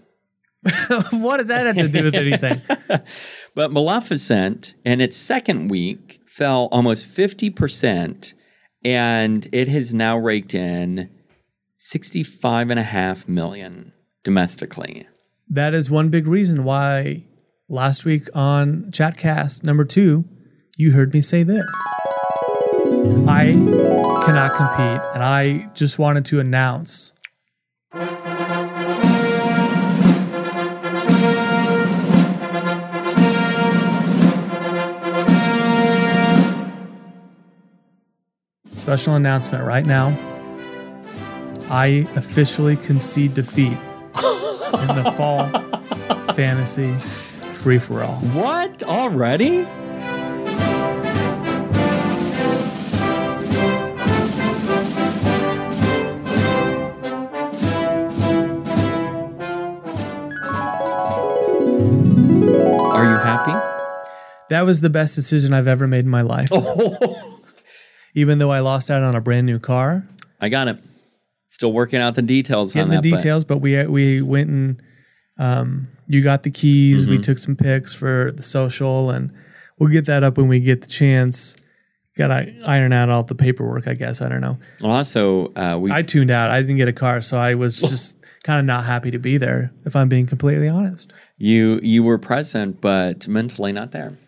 what 1.11 1.39
does 1.39 1.47
that 1.49 1.67
have 1.67 1.77
to 1.77 1.89
do 1.89 2.05
with 2.05 2.15
anything? 2.15 2.63
But 3.55 3.73
Maleficent, 3.73 4.75
in 4.85 5.01
its 5.01 5.17
second 5.17 5.67
week, 5.69 6.21
fell 6.29 6.69
almost 6.71 7.09
50%, 7.13 8.35
and 8.85 9.49
it 9.51 9.67
has 9.67 9.93
now 9.93 10.17
raked 10.17 10.55
in 10.55 11.11
65.5 11.77 13.29
million 13.29 13.93
domestically. 14.23 15.09
that 15.49 15.75
is 15.75 15.91
one 15.91 16.09
big 16.09 16.29
reason 16.29 16.63
why 16.63 17.25
last 17.69 18.05
week 18.05 18.29
on 18.33 18.93
Chatcast 18.93 19.65
number 19.65 19.85
two, 19.85 20.25
you 20.77 20.93
heard 20.93 21.13
me 21.13 21.21
say 21.21 21.43
this. 21.43 21.67
I 23.29 23.53
cannot 24.25 24.57
compete, 24.57 25.03
and 25.15 25.23
I 25.23 25.71
just 25.75 25.99
wanted 25.99 26.25
to 26.27 26.41
announce 26.41 27.13
special 38.89 39.15
announcement 39.15 39.65
right 39.65 39.85
now. 39.85 40.17
I 41.71 42.09
officially 42.17 42.77
concede 42.77 43.35
defeat 43.35 43.77
in 43.77 44.89
the 44.97 45.13
fall 45.19 45.47
fantasy 46.35 46.95
free 47.57 47.79
for 47.79 48.03
all. 48.03 48.15
What? 48.33 48.83
Already? 48.83 49.67
That 64.51 64.65
was 64.65 64.81
the 64.81 64.91
best 64.91 65.15
decision 65.15 65.53
I've 65.53 65.69
ever 65.69 65.87
made 65.87 66.05
in 66.05 66.11
my 66.11 66.23
life. 66.23 66.51
even 68.15 68.39
though 68.39 68.51
I 68.51 68.61
lost 68.61 68.91
out 68.91 69.03
on 69.03 69.15
a 69.15 69.21
brand 69.21 69.47
new 69.47 69.59
car. 69.59 70.07
I 70.41 70.49
got 70.49 70.69
it. 70.69 70.79
Still 71.49 71.73
working 71.73 72.01
out 72.01 72.15
the 72.15 72.23
details 72.23 72.75
on 72.75 72.81
Getting 72.81 72.91
the 72.91 72.97
that. 72.97 73.11
but- 73.11 73.17
details, 73.19 73.45
but 73.45 73.59
we 73.59 73.85
we 73.87 74.23
went 74.23 74.51
and 74.51 74.83
um, 75.39 75.89
you 76.07 76.23
got 76.23 76.43
the 76.43 76.51
keys. 76.51 77.03
Mm-hmm. 77.03 77.11
We 77.11 77.19
took 77.19 77.39
some 77.39 77.57
pics 77.57 77.95
for 77.95 78.33
the 78.35 78.43
social, 78.43 79.11
and 79.11 79.33
we'll 79.79 79.91
get 79.91 80.07
that 80.07 80.25
up 80.25 80.37
when 80.37 80.49
we 80.49 80.61
get 80.61 80.83
the 80.83 80.89
chance. 80.89 81.57
Got 82.17 82.29
to 82.29 82.53
iron 82.67 82.93
out 82.93 83.09
all 83.09 83.23
the 83.23 83.37
paperwork, 83.37 83.87
I 83.87 83.95
guess. 83.95 84.21
I 84.21 84.29
don't 84.29 84.41
know. 84.41 84.59
Well, 84.83 84.91
also, 84.91 85.53
uh, 85.55 85.79
we 85.81 85.93
I 85.93 86.03
tuned 86.03 86.33
out. 86.33 86.51
I 86.51 86.61
didn't 86.61 86.77
get 86.77 86.89
a 86.89 86.93
car, 86.93 87.23
so 87.23 87.39
I 87.39 87.55
was 87.55 87.79
just 87.81 88.17
kind 88.43 88.59
of 88.59 88.67
not 88.67 88.85
happy 88.85 89.13
to 89.13 89.19
be 89.19 89.39
there. 89.39 89.73
If 89.85 89.95
I'm 89.95 90.09
being 90.09 90.27
completely 90.27 90.69
honest. 90.69 91.13
You 91.37 91.79
you 91.83 92.03
were 92.03 92.19
present, 92.19 92.81
but 92.81 93.29
mentally 93.29 93.73
not 93.73 93.93
there. 93.93 94.19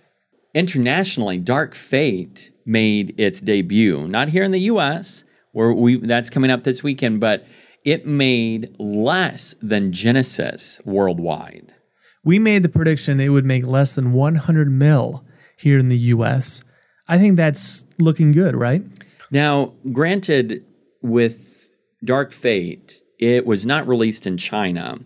Internationally, 0.54 1.38
Dark 1.38 1.74
Fate 1.74 2.52
made 2.66 3.14
its 3.18 3.40
debut. 3.40 4.06
Not 4.08 4.30
here 4.30 4.42
in 4.42 4.50
the 4.50 4.60
U.S., 4.60 5.24
where 5.52 5.72
we 5.72 5.96
that's 5.96 6.30
coming 6.30 6.50
up 6.50 6.64
this 6.64 6.82
weekend, 6.82 7.20
but 7.20 7.46
it 7.84 8.06
made 8.06 8.74
less 8.78 9.54
than 9.62 9.92
Genesis 9.92 10.80
worldwide. 10.84 11.74
We 12.22 12.38
made 12.38 12.62
the 12.62 12.68
prediction 12.68 13.20
it 13.20 13.30
would 13.30 13.44
make 13.44 13.66
less 13.66 13.92
than 13.92 14.12
100 14.12 14.70
mil 14.70 15.24
here 15.56 15.78
in 15.78 15.88
the 15.88 15.98
U.S. 15.98 16.62
I 17.08 17.18
think 17.18 17.36
that's 17.36 17.86
looking 17.98 18.32
good, 18.32 18.54
right? 18.54 18.82
Now, 19.30 19.72
granted, 19.92 20.64
with 21.02 21.68
Dark 22.04 22.32
Fate, 22.32 23.00
it 23.18 23.46
was 23.46 23.64
not 23.64 23.86
released 23.86 24.26
in 24.26 24.36
China, 24.36 24.98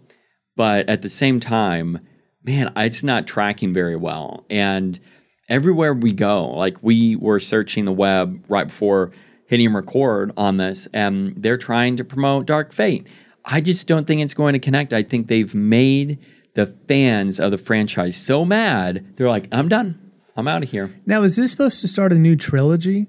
but 0.57 0.89
at 0.89 1.03
the 1.03 1.09
same 1.09 1.41
time, 1.41 2.01
man, 2.43 2.73
it's 2.77 3.03
not 3.03 3.27
tracking 3.27 3.73
very 3.73 3.97
well. 3.97 4.45
And 4.51 5.01
everywhere 5.49 5.95
we 5.95 6.13
go, 6.13 6.49
like 6.51 6.83
we 6.83 7.17
were 7.17 7.41
searching 7.41 7.85
the 7.85 7.93
web 7.93 8.45
right 8.49 8.67
before 8.67 9.13
hitting 9.47 9.73
record 9.73 10.33
on 10.37 10.57
this, 10.57 10.89
and 10.93 11.35
they're 11.37 11.59
trying 11.59 11.97
to 11.97 12.05
promote 12.05 12.47
Dark 12.47 12.73
Fate. 12.73 13.07
I 13.45 13.61
just 13.61 13.87
don't 13.87 14.07
think 14.07 14.23
it's 14.23 14.35
going 14.35 14.55
to 14.55 14.59
connect. 14.59 14.93
I 14.93 15.03
think 15.03 15.29
they've 15.29 15.55
made 15.55 16.19
the 16.55 16.67
fans 16.67 17.39
of 17.39 17.51
the 17.51 17.59
franchise 17.59 18.17
so 18.17 18.45
mad, 18.45 19.05
they're 19.17 19.29
like, 19.29 19.49
I'm 19.53 19.69
done. 19.69 20.01
I'm 20.37 20.49
out 20.49 20.63
of 20.63 20.71
here. 20.71 20.95
Now, 21.07 21.23
is 21.23 21.37
this 21.37 21.51
supposed 21.51 21.81
to 21.83 21.89
start 21.89 22.13
a 22.13 22.17
new 22.17 22.37
trilogy? 22.37 23.07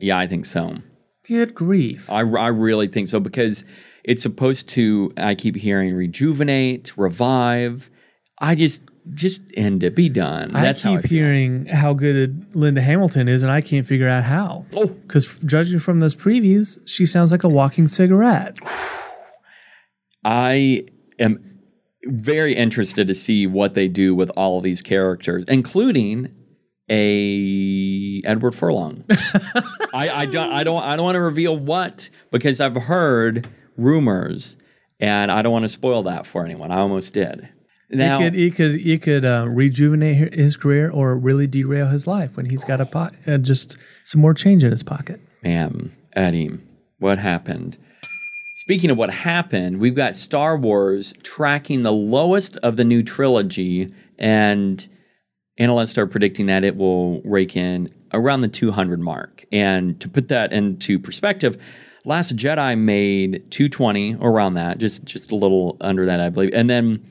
Yeah, 0.00 0.18
I 0.18 0.26
think 0.26 0.46
so. 0.46 0.78
Good 1.26 1.54
grief. 1.54 2.10
I, 2.10 2.20
I 2.20 2.48
really 2.48 2.88
think 2.88 3.08
so 3.08 3.20
because 3.20 3.64
it's 4.02 4.22
supposed 4.22 4.68
to, 4.70 5.12
I 5.16 5.34
keep 5.34 5.56
hearing 5.56 5.94
rejuvenate, 5.94 6.96
revive. 6.96 7.90
I 8.38 8.54
just, 8.54 8.84
just 9.12 9.42
end 9.54 9.82
it, 9.82 9.94
be 9.94 10.08
done. 10.08 10.52
That's 10.52 10.84
I 10.84 10.88
how 10.88 10.96
keep 10.96 11.04
I 11.04 11.08
feel. 11.08 11.18
hearing 11.18 11.66
how 11.66 11.92
good 11.92 12.54
Linda 12.54 12.80
Hamilton 12.80 13.28
is, 13.28 13.42
and 13.42 13.52
I 13.52 13.60
can't 13.60 13.86
figure 13.86 14.08
out 14.08 14.24
how. 14.24 14.64
Oh. 14.74 14.86
Because 14.86 15.28
judging 15.44 15.78
from 15.78 16.00
those 16.00 16.16
previews, 16.16 16.78
she 16.86 17.04
sounds 17.04 17.30
like 17.30 17.44
a 17.44 17.48
walking 17.48 17.88
cigarette. 17.88 18.58
I 20.24 20.86
am 21.18 21.60
very 22.06 22.54
interested 22.54 23.06
to 23.06 23.14
see 23.14 23.46
what 23.46 23.74
they 23.74 23.88
do 23.88 24.14
with 24.14 24.30
all 24.30 24.58
of 24.58 24.64
these 24.64 24.82
characters, 24.82 25.44
including 25.48 26.34
a 26.90 28.20
Edward 28.24 28.54
Furlong. 28.54 29.04
I, 29.94 30.10
I 30.12 30.26
don't 30.26 30.52
I 30.52 30.64
don't 30.64 30.82
I 30.82 30.96
don't 30.96 31.04
want 31.04 31.16
to 31.16 31.20
reveal 31.20 31.56
what 31.56 32.10
because 32.30 32.60
I've 32.60 32.74
heard 32.74 33.48
rumors 33.76 34.56
and 35.00 35.30
I 35.30 35.42
don't 35.42 35.52
want 35.52 35.64
to 35.64 35.68
spoil 35.68 36.02
that 36.04 36.26
for 36.26 36.44
anyone. 36.44 36.70
I 36.70 36.78
almost 36.78 37.14
did. 37.14 37.48
Now, 37.90 38.20
it 38.20 38.24
could, 38.24 38.38
it 38.38 38.54
could, 38.56 38.86
it 38.86 39.02
could 39.02 39.24
uh, 39.24 39.46
rejuvenate 39.48 40.34
his 40.34 40.56
career 40.56 40.90
or 40.90 41.14
really 41.16 41.46
derail 41.46 41.88
his 41.88 42.06
life 42.06 42.36
when 42.36 42.46
he's 42.46 42.64
got 42.64 42.80
a 42.80 42.86
po- 42.86 43.10
uh, 43.26 43.38
just 43.38 43.76
some 44.04 44.20
more 44.20 44.34
change 44.34 44.64
in 44.64 44.70
his 44.70 44.82
pocket. 44.82 45.20
Ma'am, 45.42 45.94
Eddie, 46.14 46.58
what 46.98 47.18
happened? 47.18 47.76
Speaking 48.56 48.90
of 48.90 48.96
what 48.96 49.10
happened, 49.10 49.78
we've 49.78 49.94
got 49.94 50.16
Star 50.16 50.56
Wars 50.56 51.12
tracking 51.22 51.82
the 51.82 51.92
lowest 51.92 52.56
of 52.58 52.76
the 52.76 52.84
new 52.84 53.02
trilogy, 53.02 53.92
and 54.18 54.88
analysts 55.58 55.98
are 55.98 56.06
predicting 56.06 56.46
that 56.46 56.64
it 56.64 56.76
will 56.76 57.20
rake 57.22 57.56
in 57.56 57.92
around 58.14 58.40
the 58.40 58.48
200 58.48 59.00
mark. 59.00 59.44
And 59.52 60.00
to 60.00 60.08
put 60.08 60.28
that 60.28 60.52
into 60.52 60.98
perspective, 60.98 61.58
Last 62.06 62.36
Jedi 62.36 62.78
made 62.78 63.50
220 63.50 64.16
around 64.20 64.54
that, 64.54 64.76
just 64.78 65.04
just 65.04 65.32
a 65.32 65.36
little 65.36 65.78
under 65.80 66.04
that, 66.06 66.20
I 66.20 66.28
believe, 66.28 66.52
and 66.52 66.68
then 66.68 67.02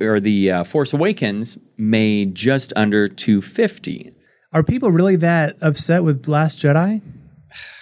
or 0.00 0.20
the 0.20 0.50
uh, 0.50 0.64
Force 0.64 0.92
Awakens 0.92 1.58
made 1.76 2.34
just 2.34 2.72
under 2.76 3.08
250. 3.08 4.14
Are 4.52 4.62
people 4.62 4.90
really 4.90 5.16
that 5.16 5.56
upset 5.60 6.04
with 6.04 6.28
Last 6.28 6.58
Jedi? 6.58 7.02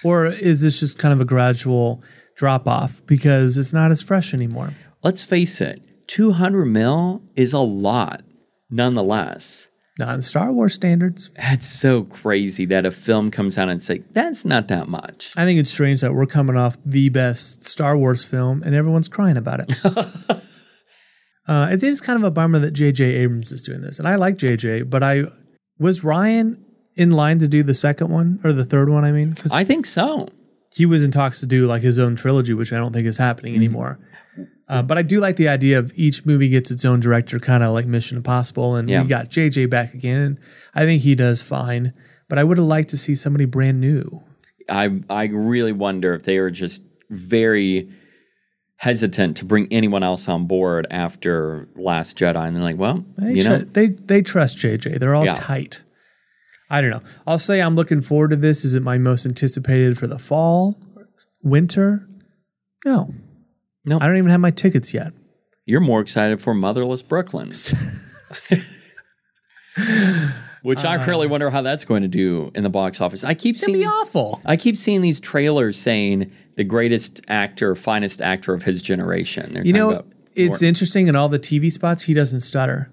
Or 0.05 0.27
is 0.27 0.61
this 0.61 0.81
just 0.81 0.99
kind 0.99 1.13
of 1.13 1.21
a 1.21 1.25
gradual 1.25 2.03
drop 2.37 2.67
off 2.67 3.03
because 3.07 3.57
it's 3.57 3.73
not 3.73 3.91
as 3.91 4.03
fresh 4.03 4.35
anymore? 4.35 4.75
let's 5.03 5.25
face 5.25 5.61
it, 5.61 5.83
200 6.09 6.67
mil 6.67 7.23
is 7.37 7.53
a 7.53 7.59
lot 7.59 8.23
nonetheless. 8.71 9.69
Not 9.99 10.15
in 10.15 10.23
Star 10.23 10.51
Wars 10.53 10.75
standards. 10.75 11.31
That's 11.37 11.69
so 11.69 12.05
crazy 12.05 12.65
that 12.67 12.87
a 12.87 12.91
film 12.91 13.31
comes 13.31 13.59
out 13.59 13.69
and 13.69 13.79
it's 13.79 13.91
like, 13.91 14.15
that's 14.15 14.45
not 14.45 14.69
that 14.69 14.89
much. 14.89 15.33
I 15.37 15.45
think 15.45 15.61
it's 15.61 15.71
strange 15.71 16.01
that 16.01 16.15
we're 16.15 16.27
coming 16.27 16.57
off 16.57 16.79
the 16.85 17.11
best 17.11 17.67
Star 17.67 17.97
Wars 17.97 18.25
film 18.25 18.63
and 18.63 18.75
everyone's 18.75 19.09
crying 19.09 19.37
about 19.37 19.61
it. 19.61 19.73
uh, 21.49 21.69
it 21.73 21.83
is 21.83 22.01
kind 22.01 22.17
of 22.17 22.23
a 22.25 22.31
bummer 22.31 22.59
that 22.61 22.73
J.J. 22.73 23.05
Abrams 23.05 23.53
is 23.53 23.63
doing 23.63 23.81
this. 23.81 23.99
And 23.99 24.07
I 24.09 24.15
like 24.17 24.37
J.J., 24.37 24.83
but 24.83 25.03
I 25.03 25.25
was 25.79 26.05
Ryan 26.05 26.65
in 26.95 27.11
line 27.11 27.39
to 27.41 27.49
do 27.49 27.63
the 27.63 27.75
second 27.75 28.09
one 28.11 28.39
or 28.45 28.53
the 28.53 28.65
third 28.65 28.89
one, 28.91 29.05
I 29.05 29.13
mean, 29.13 29.35
I 29.51 29.65
think 29.65 29.87
so. 29.87 30.29
he 30.71 30.85
was 30.87 31.03
in 31.03 31.11
talks 31.11 31.41
to 31.41 31.47
do 31.47 31.67
like 31.67 31.83
his 31.83 31.99
own 31.99 32.17
trilogy, 32.17 32.53
which 32.55 32.73
I 32.73 32.77
don't 32.77 32.93
think 32.93 33.07
is 33.07 33.17
happening 33.19 33.55
anymore. 33.57 33.99
Uh, 34.69 34.83
but 34.83 34.97
I 34.97 35.03
do 35.03 35.19
like 35.21 35.37
the 35.37 35.49
idea 35.49 35.79
of 35.79 35.93
each 35.97 36.25
movie 36.25 36.49
gets 36.49 36.71
its 36.71 36.85
own 36.85 37.01
director, 37.01 37.39
kind 37.39 37.63
of 37.63 37.73
like 37.73 37.87
Mission 37.87 38.17
Impossible, 38.17 38.77
and 38.77 38.89
Yeah. 38.89 39.03
we 39.03 39.09
got 39.09 39.31
JJ 39.31 39.69
back 39.69 39.93
again. 39.95 40.21
And 40.21 40.39
I 40.75 40.85
think 40.85 41.03
he 41.03 41.15
does 41.15 41.43
fine, 41.43 41.93
but 42.29 42.39
I 42.39 42.45
would 42.45 42.59
have 42.59 42.67
liked 42.67 42.91
to 42.91 42.99
see 42.99 43.15
somebody 43.15 43.45
brand 43.45 43.81
new. 43.81 44.23
I, 44.69 45.01
I 45.11 45.25
really 45.25 45.73
wonder 45.73 46.15
if 46.15 46.23
they 46.23 46.37
are 46.39 46.51
just 46.51 46.83
very 47.11 47.91
hesitant 48.83 49.37
to 49.37 49.45
bring 49.45 49.69
anyone 49.73 50.03
else 50.03 50.29
on 50.29 50.45
board 50.49 50.89
after 50.91 51.69
Last 51.77 52.19
Jedi. 52.19 52.35
And 52.49 52.57
they're 52.57 52.65
like, 52.65 52.77
well, 52.79 53.05
They, 53.17 53.35
you 53.35 53.43
tr- 53.45 53.49
know, 53.49 53.59
they 53.59 53.87
they 53.87 54.23
trust 54.23 54.59
JJ. 54.59 54.99
They're 54.99 55.15
all 55.15 55.25
Yeah. 55.25 55.35
tight. 55.35 55.83
I 56.69 56.81
don't 56.81 56.91
know. 56.91 57.03
I'll 57.25 57.39
say 57.39 57.61
I'm 57.61 57.77
looking 57.77 58.01
forward 58.01 58.31
to 58.31 58.37
this. 58.37 58.65
Is 58.65 58.75
it 58.75 58.83
my 58.83 58.99
most 58.99 59.25
anticipated 59.25 59.97
for 59.99 60.09
the 60.09 60.19
fall, 60.19 60.77
winter? 61.45 62.09
No, 62.85 63.15
No. 63.85 63.99
I 64.01 64.07
don't 64.09 64.17
even 64.17 64.31
have 64.31 64.41
my 64.41 64.51
tickets 64.51 64.93
yet. 64.93 65.13
you're 65.65 65.81
more 65.81 66.01
excited 66.01 66.41
for 66.43 66.53
Motherless 66.53 67.03
Brooklyn. 67.03 67.53
Which 70.63 70.85
I 70.85 71.05
really 71.07 71.27
wonder 71.27 71.51
how 71.51 71.61
that's 71.63 71.85
going 71.85 72.03
to 72.03 72.09
do 72.09 72.51
in 72.55 72.63
the 72.63 72.71
box 72.71 73.01
office. 73.01 73.25
I 73.25 73.35
keep 73.35 73.57
seeing 73.57 73.79
be 73.79 73.85
these- 73.85 73.93
awful. 73.93 74.41
I 74.45 74.57
keep 74.57 74.77
seeing 74.77 75.01
these 75.01 75.19
trailers 75.21 75.77
saying 75.79 76.31
the 76.57 76.65
greatest 76.65 77.21
actor, 77.29 77.75
finest 77.75 78.21
actor 78.23 78.55
of 78.55 78.63
his 78.63 78.81
generation. 78.83 79.53
They're 79.53 79.65
You 79.67 79.73
know, 79.73 80.05
it's 80.35 80.61
more- 80.61 80.69
interesting 80.69 81.09
in 81.09 81.17
all 81.17 81.29
the 81.29 81.39
TV 81.41 81.71
spots. 81.73 82.03
He 82.05 82.15
doesn't 82.15 82.41
stutter. 82.41 82.91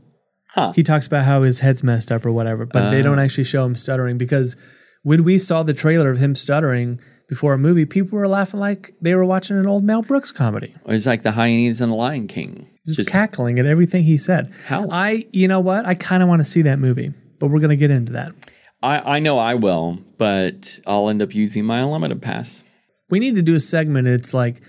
Huh. 0.55 0.73
He 0.75 0.81
talks 0.81 1.05
about 1.05 1.25
how 1.25 1.43
his 1.43 1.59
head's 1.59 1.83
messed 1.83 2.11
up 2.11 2.25
or 2.25 2.31
whatever, 2.31 2.65
but 2.65 2.89
they 2.89 3.01
Uh. 3.01 3.03
don't 3.03 3.19
actually 3.19 3.43
show 3.43 3.63
him 3.65 3.75
stuttering 3.75 4.17
because 4.17 4.55
when 5.03 5.23
we 5.23 5.37
saw 5.37 5.61
the 5.61 5.73
trailer 5.73 6.09
of 6.09 6.17
him 6.17 6.33
stuttering 6.35 6.99
before 7.29 7.53
a 7.53 7.57
movie, 7.59 7.85
people 7.85 8.17
were 8.17 8.27
laughing 8.27 8.59
like 8.59 8.93
they 8.99 9.13
were 9.13 9.23
watching 9.25 9.55
an 9.57 9.67
old 9.67 9.83
Mel 9.83 10.01
Brooks 10.01 10.31
comedy, 10.31 10.73
Or 10.85 10.95
it's 10.95 11.05
like 11.05 11.21
the 11.21 11.33
hyenas 11.33 11.79
and 11.81 11.91
the 11.91 11.95
Lion 11.95 12.27
King. 12.27 12.65
just, 12.87 13.07
cackling 13.11 13.59
at 13.59 13.67
everything 13.67 14.03
he 14.05 14.17
said. 14.17 14.51
How? 14.65 14.87
I, 14.89 15.25
you 15.31 15.47
know 15.47 15.59
what? 15.59 15.85
I 15.85 15.93
kind 15.93 16.23
of 16.23 16.29
want 16.29 16.39
to 16.39 16.45
see 16.45 16.63
that 16.63 16.79
movie, 16.79 17.13
but 17.39 17.47
we're 17.47 17.59
gonna 17.59 17.75
get 17.75 17.91
into 17.91 18.11
that. 18.13 18.33
I, 18.81 19.17
I 19.17 19.19
know 19.19 19.37
I 19.37 19.55
will, 19.55 19.99
but 20.17 20.79
I'll 20.87 21.09
end 21.09 21.21
up 21.21 21.35
using 21.35 21.65
my 21.65 21.79
unlimited 21.79 22.21
pass. 22.21 22.63
We 23.09 23.19
need 23.19 23.35
to 23.35 23.41
do 23.41 23.55
a 23.55 23.59
segment. 23.59 24.07
It's 24.07 24.33
like, 24.33 24.61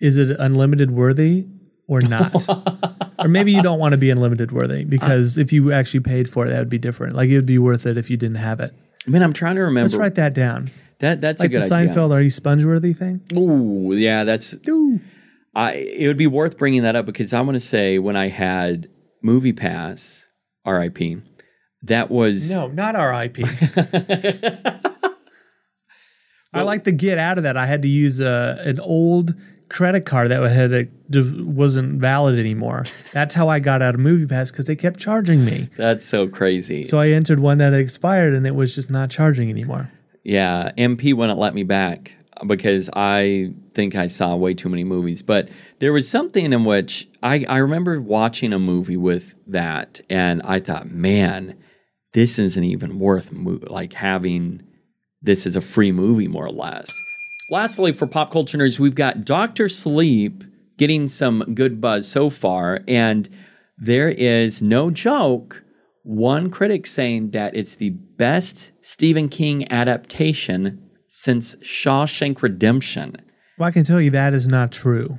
is 0.00 0.16
it 0.18 0.36
unlimited 0.38 0.90
worthy 0.90 1.46
or 1.86 2.00
not? 2.00 2.46
or 3.18 3.28
maybe 3.28 3.52
you 3.52 3.62
don't 3.62 3.78
want 3.78 3.92
to 3.92 3.96
be 3.96 4.10
unlimited 4.10 4.52
worthy 4.52 4.84
because 4.84 5.38
if 5.38 5.52
you 5.52 5.72
actually 5.72 6.00
paid 6.00 6.28
for 6.28 6.44
it, 6.44 6.48
that 6.50 6.58
would 6.58 6.68
be 6.68 6.78
different. 6.78 7.14
Like 7.14 7.30
it 7.30 7.36
would 7.36 7.46
be 7.46 7.58
worth 7.58 7.86
it 7.86 7.96
if 7.96 8.10
you 8.10 8.16
didn't 8.16 8.36
have 8.36 8.60
it. 8.60 8.74
I 9.06 9.10
mean, 9.10 9.22
I'm 9.22 9.32
trying 9.32 9.56
to 9.56 9.62
remember. 9.62 9.88
Let's 9.88 9.96
write 9.98 10.14
that 10.16 10.34
down. 10.34 10.70
that 10.98 11.20
that's 11.20 11.40
Like 11.40 11.52
a 11.52 11.60
the 11.60 11.60
good 11.60 11.70
Seinfeld, 11.70 12.10
are 12.12 12.20
you 12.20 12.30
sponge 12.30 12.64
worthy 12.64 12.92
thing? 12.92 13.22
idea. 13.30 13.40
Ooh, 13.40 13.92
yeah, 13.94 14.24
that's. 14.24 14.54
Ooh. 14.68 15.00
I 15.54 15.72
it 15.74 16.06
would 16.06 16.16
be 16.16 16.26
worth 16.26 16.56
bringing 16.58 16.82
that 16.82 16.96
up 16.96 17.06
because 17.06 17.32
I 17.32 17.40
want 17.40 17.54
to 17.56 17.60
say 17.60 17.98
when 17.98 18.16
I 18.16 18.28
had 18.28 18.88
Movie 19.22 19.52
Pass, 19.52 20.26
R.I.P. 20.64 21.18
That 21.84 22.10
was 22.10 22.50
No, 22.50 22.68
not 22.68 22.94
our 22.94 23.10
RIP. 23.18 23.38
I 26.52 26.62
like 26.62 26.84
to 26.84 26.92
get 26.92 27.18
out 27.18 27.38
of 27.38 27.44
that. 27.44 27.56
I 27.56 27.66
had 27.66 27.82
to 27.82 27.88
use 27.88 28.20
a, 28.20 28.60
an 28.64 28.78
old 28.80 29.34
credit 29.68 30.04
card 30.04 30.30
that 30.30 30.42
had 30.52 30.72
a, 30.72 30.86
wasn't 31.44 32.00
valid 32.00 32.38
anymore. 32.38 32.84
That's 33.12 33.34
how 33.34 33.48
I 33.48 33.58
got 33.58 33.82
out 33.82 33.94
of 33.94 34.00
Movie 34.00 34.26
Pass 34.26 34.50
because 34.50 34.66
they 34.66 34.76
kept 34.76 35.00
charging 35.00 35.44
me. 35.44 35.70
That's 35.76 36.06
so 36.06 36.28
crazy. 36.28 36.86
So 36.86 36.98
I 36.98 37.08
entered 37.08 37.40
one 37.40 37.58
that 37.58 37.74
expired 37.74 38.34
and 38.34 38.46
it 38.46 38.54
was 38.54 38.74
just 38.74 38.90
not 38.90 39.10
charging 39.10 39.50
anymore. 39.50 39.90
Yeah, 40.22 40.70
MP 40.78 41.14
wouldn't 41.14 41.38
let 41.38 41.54
me 41.54 41.64
back 41.64 42.14
uh, 42.36 42.44
because 42.44 42.88
I 42.92 43.54
think 43.74 43.96
I 43.96 44.06
saw 44.06 44.36
way 44.36 44.54
too 44.54 44.68
many 44.68 44.84
movies. 44.84 45.22
But 45.22 45.48
there 45.80 45.92
was 45.92 46.08
something 46.08 46.52
in 46.52 46.64
which 46.64 47.08
I, 47.22 47.44
I 47.48 47.56
remember 47.58 48.00
watching 48.00 48.52
a 48.52 48.58
movie 48.58 48.96
with 48.96 49.34
that, 49.48 50.00
and 50.08 50.40
I 50.42 50.60
thought, 50.60 50.90
man, 50.90 51.56
this 52.14 52.38
isn't 52.38 52.64
even 52.64 52.98
worth 52.98 53.32
mo- 53.32 53.60
like 53.68 53.94
having 53.94 54.62
this 55.20 55.46
as 55.46 55.56
a 55.56 55.60
free 55.60 55.92
movie, 55.92 56.28
more 56.28 56.46
or 56.46 56.52
less. 56.52 56.92
Lastly, 57.50 57.92
for 57.92 58.06
pop 58.06 58.32
culture 58.32 58.58
news, 58.58 58.78
we've 58.78 58.94
got 58.94 59.24
Doctor 59.24 59.68
Sleep 59.68 60.44
getting 60.78 61.06
some 61.06 61.40
good 61.54 61.80
buzz 61.80 62.08
so 62.08 62.30
far, 62.30 62.80
and 62.88 63.28
there 63.78 64.10
is 64.10 64.62
no 64.62 64.90
joke. 64.90 65.62
One 66.02 66.50
critic 66.50 66.86
saying 66.86 67.30
that 67.30 67.54
it's 67.54 67.76
the 67.76 67.90
best 67.90 68.72
Stephen 68.80 69.28
King 69.28 69.70
adaptation 69.70 70.90
since 71.08 71.54
Shawshank 71.56 72.42
Redemption. 72.42 73.16
Well, 73.58 73.68
I 73.68 73.72
can 73.72 73.84
tell 73.84 74.00
you 74.00 74.10
that 74.10 74.34
is 74.34 74.48
not 74.48 74.72
true. 74.72 75.18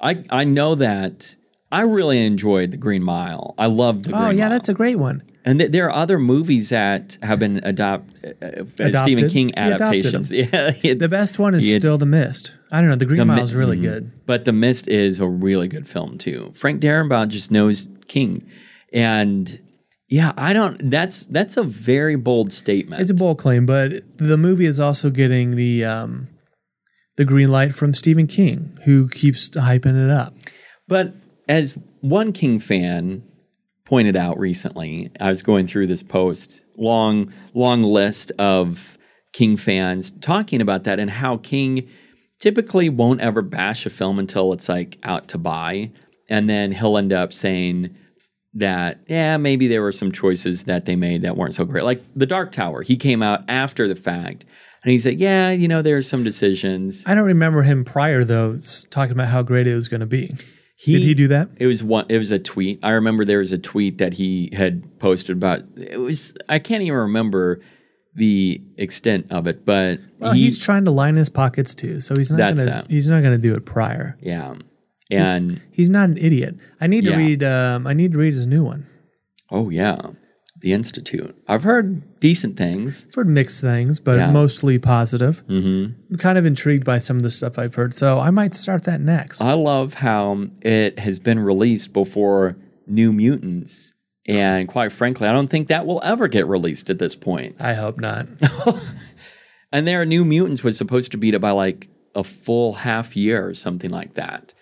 I 0.00 0.24
I 0.28 0.44
know 0.44 0.74
that 0.74 1.36
I 1.72 1.82
really 1.82 2.24
enjoyed 2.26 2.72
The 2.72 2.76
Green 2.76 3.02
Mile. 3.02 3.54
I 3.56 3.66
loved 3.66 4.04
The 4.04 4.10
Green 4.10 4.16
Mile. 4.20 4.22
Oh 4.22 4.26
Mile. 4.30 4.36
yeah, 4.36 4.48
that's 4.48 4.68
a 4.68 4.74
great 4.74 4.96
one. 4.98 5.22
and 5.44 5.58
th- 5.60 5.70
there 5.72 5.86
are 5.86 5.92
other 5.94 6.18
movies 6.18 6.68
that 6.70 7.16
have 7.22 7.38
been 7.38 7.60
adopt 7.62 8.10
uh, 8.24 8.62
uh, 8.82 9.02
Stephen 9.02 9.28
King 9.30 9.56
adaptations. 9.56 10.30
Yeah, 10.40 10.72
it- 10.82 10.98
The 10.98 11.08
best 11.08 11.38
one 11.38 11.54
is 11.54 11.76
still 11.76 11.96
The 11.96 12.06
Mist. 12.06 12.52
I 12.72 12.80
don't 12.80 12.90
know. 12.90 12.96
The 12.96 13.06
Green 13.06 13.18
The 13.18 13.24
Mile 13.24 13.36
Mi- 13.36 13.42
is 13.42 13.54
really 13.54 13.78
Mhm. 13.78 13.82
good. 13.82 14.12
But 14.26 14.44
The 14.46 14.52
Mist 14.52 14.88
is 14.88 15.20
a 15.20 15.28
really 15.28 15.68
good 15.68 15.86
film 15.88 16.18
too. 16.18 16.50
Frank 16.54 16.80
Darabont 16.82 17.28
just 17.28 17.50
knows 17.52 17.88
King, 18.08 18.44
and 18.92 19.60
yeah, 20.08 20.32
I 20.36 20.52
don't. 20.52 20.90
That's 20.90 21.24
that's 21.26 21.56
a 21.56 21.62
very 21.62 22.16
bold 22.16 22.52
statement. 22.52 23.00
It's 23.00 23.10
a 23.12 23.14
bold 23.14 23.38
claim, 23.38 23.64
but 23.64 23.92
the 24.18 24.36
movie 24.36 24.66
is 24.66 24.80
also 24.80 25.08
getting 25.10 25.54
the 25.54 25.84
um, 25.84 26.26
the 27.16 27.24
green 27.24 27.48
light 27.48 27.74
from 27.76 27.94
Stephen 27.94 28.26
King, 28.26 28.76
who 28.84 29.08
keeps 29.08 29.50
hyping 29.50 29.96
it 30.04 30.10
up. 30.10 30.34
But 30.88 31.14
as 31.50 31.76
one 32.00 32.32
King 32.32 32.60
fan 32.60 33.24
pointed 33.84 34.14
out 34.14 34.38
recently, 34.38 35.10
I 35.18 35.30
was 35.30 35.42
going 35.42 35.66
through 35.66 35.88
this 35.88 36.02
post, 36.02 36.62
long, 36.76 37.32
long 37.54 37.82
list 37.82 38.30
of 38.38 38.96
King 39.32 39.56
fans 39.56 40.12
talking 40.12 40.60
about 40.60 40.84
that 40.84 41.00
and 41.00 41.10
how 41.10 41.38
King 41.38 41.88
typically 42.38 42.88
won't 42.88 43.20
ever 43.20 43.42
bash 43.42 43.84
a 43.84 43.90
film 43.90 44.20
until 44.20 44.52
it's 44.52 44.68
like 44.68 44.98
out 45.02 45.26
to 45.28 45.38
buy. 45.38 45.90
And 46.28 46.48
then 46.48 46.70
he'll 46.70 46.96
end 46.96 47.12
up 47.12 47.32
saying 47.32 47.96
that, 48.54 49.00
yeah, 49.08 49.36
maybe 49.36 49.66
there 49.66 49.82
were 49.82 49.90
some 49.90 50.12
choices 50.12 50.64
that 50.64 50.84
they 50.84 50.94
made 50.94 51.22
that 51.22 51.36
weren't 51.36 51.54
so 51.54 51.64
great. 51.64 51.82
Like 51.82 52.00
The 52.14 52.26
Dark 52.26 52.52
Tower, 52.52 52.82
he 52.82 52.96
came 52.96 53.24
out 53.24 53.42
after 53.48 53.88
the 53.88 53.96
fact. 53.96 54.44
And 54.84 54.92
he 54.92 54.98
said, 54.98 55.18
yeah, 55.18 55.50
you 55.50 55.66
know, 55.66 55.82
there 55.82 55.96
are 55.96 56.02
some 56.02 56.22
decisions. 56.22 57.02
I 57.06 57.16
don't 57.16 57.24
remember 57.24 57.64
him 57.64 57.84
prior 57.84 58.22
though 58.22 58.60
talking 58.90 59.12
about 59.12 59.28
how 59.28 59.42
great 59.42 59.66
it 59.66 59.74
was 59.74 59.88
going 59.88 60.00
to 60.00 60.06
be. 60.06 60.36
Did 60.84 61.02
he 61.02 61.14
do 61.14 61.28
that? 61.28 61.48
It 61.56 61.66
was 61.66 61.82
one. 61.84 62.06
It 62.08 62.18
was 62.18 62.32
a 62.32 62.38
tweet. 62.38 62.78
I 62.82 62.90
remember 62.90 63.24
there 63.24 63.40
was 63.40 63.52
a 63.52 63.58
tweet 63.58 63.98
that 63.98 64.14
he 64.14 64.50
had 64.54 64.98
posted 64.98 65.36
about. 65.36 65.62
It 65.76 65.98
was. 65.98 66.34
I 66.48 66.58
can't 66.58 66.82
even 66.82 66.96
remember 66.98 67.60
the 68.14 68.60
extent 68.76 69.26
of 69.30 69.46
it, 69.46 69.64
but 69.64 70.00
Well, 70.18 70.32
he. 70.32 70.44
he's 70.44 70.58
trying 70.58 70.84
to 70.86 70.90
line 70.90 71.16
his 71.16 71.28
pockets 71.28 71.74
too, 71.74 72.00
so 72.00 72.16
he's 72.16 72.30
not 72.30 72.56
gonna 72.56 72.80
it. 72.80 72.90
he's 72.90 73.08
not 73.08 73.22
gonna 73.22 73.38
do 73.38 73.54
it 73.54 73.64
prior. 73.66 74.16
yeah, 74.22 74.54
and 75.10 75.60
He's 75.70 75.90
not 75.90 76.08
an 76.08 76.16
idiot. 76.16 76.56
I 76.80 76.86
need 76.86 77.04
to 77.04 77.14
read. 77.16 77.42
Um, 77.42 77.86
I 77.86 77.92
need 77.92 78.12
to 78.12 78.18
read 78.18 78.34
his 78.34 78.46
new 78.46 78.64
one. 78.64 78.86
oh 79.50 79.68
yeah, 79.70 80.00
the 80.60 80.72
Institute. 80.72 81.34
I've 81.48 81.62
heard 81.62 82.20
decent 82.20 82.56
things. 82.56 83.06
I've 83.08 83.14
heard 83.14 83.28
mixed 83.28 83.60
things, 83.60 83.98
but 83.98 84.18
Yeah. 84.18 84.30
mostly 84.30 84.78
positive. 84.78 85.38
hmm 85.48 85.86
I'm 86.10 86.16
kind 86.18 86.36
of 86.38 86.44
intrigued 86.46 86.84
by 86.84 86.98
some 86.98 87.16
of 87.16 87.22
the 87.22 87.30
stuff 87.30 87.58
I've 87.58 87.74
heard, 87.74 87.94
so 87.96 88.18
I 88.18 88.30
might 88.30 88.54
start 88.54 88.84
that 88.84 89.00
next. 89.00 89.40
I 89.40 89.54
love 89.54 89.94
how 89.94 90.46
it 90.62 90.98
has 90.98 91.18
been 91.18 91.38
released 91.38 91.92
before 91.92 92.56
New 92.86 93.12
Mutants, 93.12 93.92
and 94.26 94.68
quite 94.68 94.92
frankly, 94.92 95.26
I 95.28 95.32
don't 95.32 95.48
think 95.48 95.68
that 95.68 95.86
will 95.86 96.00
ever 96.04 96.28
get 96.28 96.46
released 96.46 96.90
at 96.90 96.98
this 96.98 97.16
point. 97.16 97.56
I 97.60 97.74
hope 97.74 97.98
not. 98.00 98.26
And 99.72 99.86
their 99.86 100.04
New 100.04 100.24
Mutants 100.24 100.64
was 100.64 100.76
supposed 100.76 101.12
to 101.12 101.16
beat 101.16 101.32
it 101.32 101.40
by 101.40 101.52
like 101.52 101.86
a 102.16 102.24
full 102.24 102.72
half 102.72 103.16
year 103.16 103.46
or 103.46 103.54
something 103.54 103.90
like 103.90 104.14
that. 104.14 104.52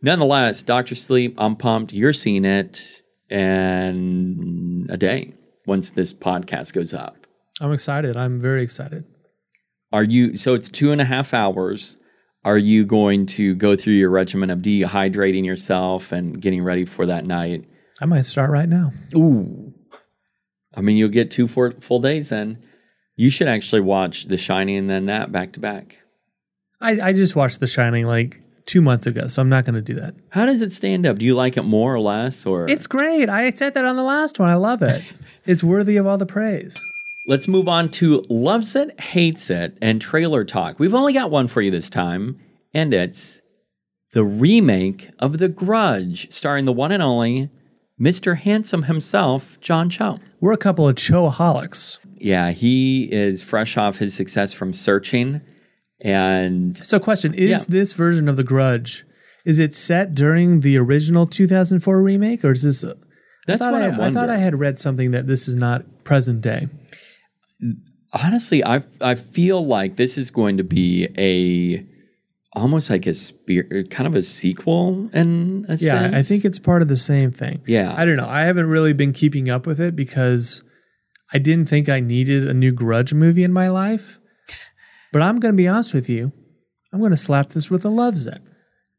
Nonetheless, 0.00 0.62
Doctor 0.62 0.94
Sleep, 0.94 1.34
I'm 1.36 1.54
pumped. 1.54 1.92
You're 1.92 2.14
seeing 2.14 2.46
it 2.46 3.02
in 3.28 4.86
a 4.88 4.96
day 4.96 5.34
once 5.66 5.90
this 5.90 6.12
podcast 6.12 6.72
goes 6.72 6.94
up. 6.94 7.26
I'm 7.60 7.72
excited. 7.72 8.16
I'm 8.16 8.40
very 8.40 8.62
excited. 8.62 9.04
Are 9.92 10.04
you 10.04 10.34
so 10.34 10.54
it's 10.54 10.68
two 10.68 10.92
and 10.92 11.00
a 11.00 11.04
half 11.04 11.32
hours. 11.32 11.96
Are 12.44 12.58
you 12.58 12.84
going 12.84 13.24
to 13.26 13.54
go 13.54 13.74
through 13.74 13.94
your 13.94 14.10
regimen 14.10 14.50
of 14.50 14.58
dehydrating 14.58 15.46
yourself 15.46 16.12
and 16.12 16.40
getting 16.40 16.62
ready 16.62 16.84
for 16.84 17.06
that 17.06 17.24
night? 17.24 17.64
I 18.00 18.06
might 18.06 18.26
start 18.26 18.50
right 18.50 18.68
now. 18.68 18.92
Ooh. 19.16 19.72
I 20.76 20.80
mean, 20.80 20.96
you'll 20.96 21.08
get 21.08 21.30
two 21.30 21.46
full 21.46 21.70
full 21.80 22.00
days 22.00 22.30
then. 22.30 22.62
You 23.16 23.30
should 23.30 23.46
actually 23.46 23.80
watch 23.80 24.24
The 24.24 24.36
Shining 24.36 24.76
and 24.76 24.90
then 24.90 25.06
that 25.06 25.30
back 25.30 25.52
to 25.52 25.60
back. 25.60 25.98
I, 26.80 27.00
I 27.00 27.12
just 27.12 27.36
watched 27.36 27.60
The 27.60 27.68
Shining 27.68 28.06
like 28.06 28.40
two 28.66 28.80
months 28.80 29.06
ago, 29.06 29.26
so 29.28 29.42
I'm 29.42 29.48
not 29.48 29.64
going 29.64 29.74
to 29.74 29.82
do 29.82 29.94
that. 29.94 30.14
How 30.30 30.46
does 30.46 30.62
it 30.62 30.72
stand 30.72 31.06
up? 31.06 31.18
Do 31.18 31.26
you 31.26 31.34
like 31.34 31.56
it 31.56 31.62
more 31.62 31.94
or 31.94 32.00
less? 32.00 32.46
Or 32.46 32.68
It's 32.68 32.86
great. 32.86 33.28
I 33.28 33.50
said 33.52 33.74
that 33.74 33.84
on 33.84 33.96
the 33.96 34.02
last 34.02 34.38
one. 34.38 34.48
I 34.48 34.54
love 34.54 34.82
it. 34.82 35.02
it's 35.46 35.62
worthy 35.62 35.96
of 35.96 36.06
all 36.06 36.18
the 36.18 36.26
praise. 36.26 36.80
let's 37.28 37.48
move 37.48 37.68
on 37.68 37.88
to 37.90 38.22
loves 38.28 38.74
it, 38.76 38.98
hates 39.00 39.50
it, 39.50 39.76
and 39.80 40.00
trailer 40.00 40.44
talk. 40.44 40.78
We've 40.78 40.94
only 40.94 41.12
got 41.12 41.30
one 41.30 41.48
for 41.48 41.60
you 41.60 41.70
this 41.70 41.90
time, 41.90 42.38
and 42.72 42.92
it's 42.94 43.40
the 44.12 44.24
remake 44.24 45.10
of 45.18 45.38
The 45.38 45.48
Grudge, 45.48 46.32
starring 46.32 46.64
the 46.64 46.72
one 46.72 46.92
and 46.92 47.02
only 47.02 47.50
Mr. 48.00 48.36
Handsome 48.36 48.84
himself, 48.84 49.58
John 49.60 49.90
Cho. 49.90 50.18
We're 50.40 50.52
a 50.52 50.56
couple 50.58 50.88
of 50.88 50.96
choaholics. 50.96 51.98
Yeah, 52.16 52.50
he 52.52 53.04
is 53.12 53.42
fresh 53.42 53.76
off 53.76 53.98
his 53.98 54.14
success 54.14 54.52
from 54.52 54.72
Searching, 54.72 55.40
and 56.04 56.76
So, 56.76 57.00
question 57.00 57.34
Is 57.34 57.50
Yeah. 57.50 57.64
this 57.68 57.92
version 57.94 58.28
of 58.28 58.36
The 58.36 58.44
Grudge, 58.44 59.04
is 59.44 59.58
it 59.58 59.74
set 59.74 60.14
during 60.14 60.60
the 60.60 60.76
original 60.78 61.26
2004 61.26 62.00
remake, 62.02 62.44
or 62.44 62.52
is 62.52 62.62
this. 62.62 62.84
that's 63.46 63.62
I 63.62 63.70
what 63.72 63.82
I, 63.82 63.88
I, 63.88 64.06
I 64.06 64.10
thought 64.12 64.30
I 64.30 64.36
had 64.38 64.58
read 64.60 64.78
something 64.78 65.10
that 65.12 65.26
this 65.26 65.48
is 65.48 65.54
not 65.56 66.04
present 66.04 66.40
day. 66.42 66.68
honestly, 68.12 68.64
I 68.64 68.82
I 69.00 69.14
feel 69.14 69.64
like 69.66 69.96
this 69.96 70.16
is 70.18 70.30
going 70.30 70.56
to 70.58 70.64
be 70.64 71.08
a 71.18 71.86
almost 72.56 72.88
like 72.90 73.06
a 73.06 73.14
spear, 73.14 73.84
kind 73.90 74.06
of 74.06 74.14
a 74.14 74.22
sequel 74.22 75.10
in 75.12 75.66
a 75.68 75.72
Yeah, 75.72 75.76
sense. 75.76 76.14
I 76.14 76.22
think 76.22 76.44
it's 76.44 76.58
part 76.60 76.82
of 76.82 76.88
the 76.88 76.96
same 76.96 77.32
thing. 77.32 77.60
Yeah. 77.66 77.92
I 77.96 78.04
don't 78.04 78.16
know. 78.16 78.28
I 78.28 78.42
haven't 78.42 78.66
really 78.66 78.92
been 78.92 79.12
keeping 79.12 79.50
up 79.50 79.66
with 79.66 79.80
it 79.80 79.96
because 79.96 80.62
I 81.32 81.38
didn't 81.38 81.68
think 81.68 81.88
I 81.88 81.98
needed 81.98 82.46
a 82.46 82.54
new 82.54 82.70
Grudge 82.70 83.12
movie 83.12 83.42
in 83.42 83.52
my 83.52 83.68
life. 83.68 84.20
But 85.14 85.22
I'm 85.22 85.38
going 85.38 85.54
to 85.54 85.56
be 85.56 85.68
honest 85.68 85.94
with 85.94 86.08
you. 86.08 86.32
I'm 86.92 86.98
going 86.98 87.12
to 87.12 87.16
slap 87.16 87.50
this 87.50 87.70
with 87.70 87.84
a 87.84 87.88
loves 87.88 88.26
it. 88.26 88.42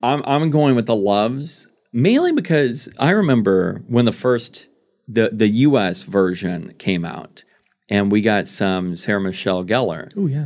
I'm 0.02 0.24
I'm 0.26 0.50
going 0.50 0.74
with 0.74 0.86
the 0.86 0.96
loves 0.96 1.68
mainly 1.92 2.32
because 2.32 2.88
I 2.98 3.10
remember 3.10 3.84
when 3.90 4.06
the 4.06 4.14
first 4.14 4.68
the 5.10 5.30
the 5.34 5.48
U.S. 5.48 6.04
version 6.04 6.74
came 6.78 7.04
out, 7.04 7.44
and 7.90 8.10
we 8.10 8.22
got 8.22 8.48
some 8.48 8.96
Sarah 8.96 9.20
Michelle 9.20 9.66
Gellar. 9.66 10.14
Oh, 10.16 10.28
yeah. 10.28 10.46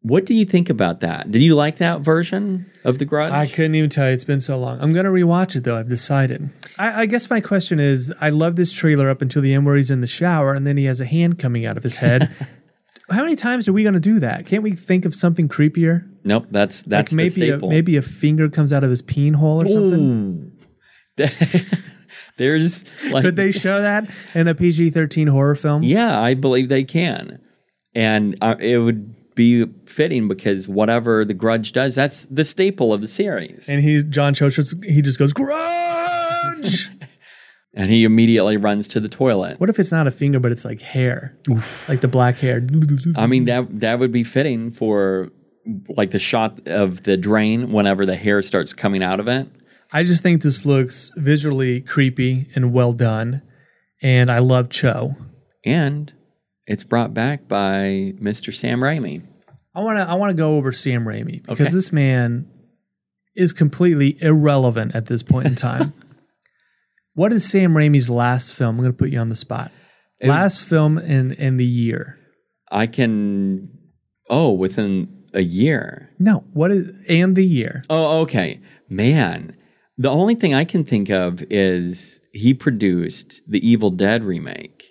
What 0.00 0.24
do 0.24 0.32
you 0.32 0.46
think 0.46 0.70
about 0.70 1.00
that? 1.00 1.30
Did 1.30 1.42
you 1.42 1.54
like 1.56 1.76
that 1.76 2.00
version 2.00 2.70
of 2.82 2.98
The 2.98 3.04
Grudge? 3.04 3.32
I 3.32 3.46
couldn't 3.46 3.74
even 3.74 3.90
tell 3.90 4.08
you. 4.08 4.14
It's 4.14 4.24
been 4.24 4.40
so 4.40 4.58
long. 4.58 4.80
I'm 4.80 4.94
going 4.94 5.04
to 5.04 5.10
rewatch 5.10 5.56
it, 5.56 5.64
though. 5.64 5.76
I've 5.76 5.90
decided. 5.90 6.48
I, 6.78 7.02
I 7.02 7.06
guess 7.06 7.28
my 7.28 7.42
question 7.42 7.78
is 7.78 8.12
I 8.18 8.30
love 8.30 8.56
this 8.56 8.72
trailer 8.72 9.10
up 9.10 9.20
until 9.20 9.42
the 9.42 9.52
end 9.52 9.66
where 9.66 9.76
he's 9.76 9.90
in 9.90 10.00
the 10.00 10.06
shower 10.06 10.54
and 10.54 10.66
then 10.66 10.78
he 10.78 10.86
has 10.86 11.02
a 11.02 11.06
hand 11.06 11.38
coming 11.38 11.66
out 11.66 11.76
of 11.76 11.82
his 11.82 11.96
head. 11.96 12.34
How 13.10 13.22
many 13.22 13.36
times 13.36 13.68
are 13.68 13.72
we 13.72 13.82
going 13.82 13.94
to 13.94 14.00
do 14.00 14.20
that? 14.20 14.46
Can't 14.46 14.62
we 14.62 14.74
think 14.74 15.04
of 15.04 15.14
something 15.14 15.48
creepier? 15.48 16.08
nope. 16.24 16.46
That's 16.50 16.82
that's 16.82 17.12
like 17.12 17.16
maybe 17.16 17.28
the 17.30 17.42
a, 17.42 17.46
staple. 17.54 17.68
maybe 17.68 17.96
a 17.96 18.02
finger 18.02 18.48
comes 18.48 18.72
out 18.72 18.84
of 18.84 18.90
his 18.90 19.02
peen 19.02 19.34
hole 19.34 19.62
or 19.62 19.68
something. 19.68 20.52
There's 22.38 22.84
like 23.10 23.22
Could 23.22 23.36
they 23.36 23.52
show 23.52 23.82
that 23.82 24.10
in 24.34 24.48
a 24.48 24.54
PG-13 24.54 25.28
horror 25.28 25.54
film? 25.54 25.82
Yeah, 25.82 26.18
I 26.18 26.34
believe 26.34 26.68
they 26.68 26.84
can. 26.84 27.40
And 27.94 28.36
uh, 28.40 28.56
it 28.58 28.78
would 28.78 29.34
be 29.34 29.66
fitting 29.86 30.28
because 30.28 30.68
whatever 30.68 31.24
The 31.24 31.34
Grudge 31.34 31.72
does, 31.72 31.94
that's 31.94 32.24
the 32.26 32.44
staple 32.44 32.92
of 32.92 33.00
the 33.00 33.06
series. 33.06 33.68
And, 33.68 33.78
And 33.78 33.84
he, 33.84 34.02
John 34.02 34.34
Cho, 34.34 34.48
just, 34.48 34.82
he 34.84 35.02
just 35.02 35.18
goes 35.18 35.32
grudge. 35.32 36.90
he 37.74 38.04
immediately 38.04 38.56
runs 38.56 38.86
to 38.88 39.00
the 39.00 39.08
toilet. 39.08 39.58
what 39.60 39.70
if 39.70 39.78
it's 39.78 39.92
not 39.92 40.06
a 40.06 40.10
finger, 40.10 40.38
but 40.38 40.52
it's 40.52 40.64
like 40.64 40.80
hair, 40.82 41.36
like 41.88 42.00
the 42.02 42.08
black 42.08 42.36
hair? 42.38 42.66
I 43.16 43.26
mean, 43.26 43.44
that 43.46 43.80
that 43.80 43.98
would 43.98 44.12
be 44.12 44.24
fitting 44.24 44.70
for 44.70 45.30
like 45.88 46.10
the 46.10 46.18
shot 46.18 46.66
of 46.66 47.04
the 47.04 47.16
drain 47.16 47.72
whenever 47.72 48.04
the 48.04 48.16
hair 48.16 48.42
starts 48.42 48.72
coming 48.74 49.02
out 49.02 49.20
of 49.20 49.28
it. 49.28 49.48
I 49.92 50.02
just 50.04 50.22
think 50.22 50.42
this 50.42 50.64
looks 50.64 51.10
visually 51.16 51.80
creepy 51.80 52.48
and 52.54 52.72
well 52.72 52.92
done, 52.92 53.42
and 54.02 54.30
I 54.30 54.38
love 54.38 54.68
Cho. 54.70 55.16
And 55.64 56.12
It's 56.66 56.84
brought 56.84 57.12
back 57.14 57.46
by 57.48 58.14
Mr. 58.20 58.54
Sam 58.54 58.80
Raimi. 58.80 59.22
I 59.74 59.80
want 59.80 59.96
to 59.98 60.02
I 60.02 60.14
want 60.14 60.30
to 60.30 60.34
go 60.34 60.56
over 60.56 60.72
Sam 60.72 61.04
Raimi 61.04 61.42
because 61.46 61.66
Okay. 61.68 61.74
this 61.74 61.92
man 61.92 62.48
is 63.34 63.52
completely 63.54 64.18
irrelevant 64.22 64.94
at 64.94 65.06
this 65.06 65.22
point 65.22 65.46
in 65.46 65.54
time. 65.54 65.92
what 67.14 67.32
is 67.32 67.48
Sam 67.48 67.74
Raimi's 67.74 68.10
last 68.10 68.54
film? 68.54 68.76
I'm 68.76 68.82
going 68.82 68.92
to 68.92 68.96
put 68.96 69.10
you 69.10 69.18
on 69.18 69.28
the 69.28 69.36
spot. 69.36 69.70
Was- 70.20 70.28
last 70.28 70.62
film 70.62 70.98
in 70.98 71.32
in 71.32 71.56
the 71.56 71.66
year. 71.66 72.18
I 72.70 72.86
can. 72.86 73.68
Oh, 74.30 74.52
within 74.52 75.24
a 75.34 75.42
year. 75.42 76.10
No, 76.18 76.44
what 76.52 76.70
is 76.70 76.90
and 77.08 77.36
the 77.36 77.44
year? 77.44 77.82
Oh, 77.90 78.20
okay. 78.20 78.60
Man, 78.88 79.56
the 79.98 80.10
only 80.10 80.34
thing 80.34 80.54
I 80.54 80.64
can 80.64 80.84
think 80.84 81.10
of 81.10 81.42
is 81.50 82.20
he 82.32 82.54
produced 82.54 83.42
the 83.46 83.66
Evil 83.66 83.90
Dead 83.90 84.24
remake. 84.24 84.84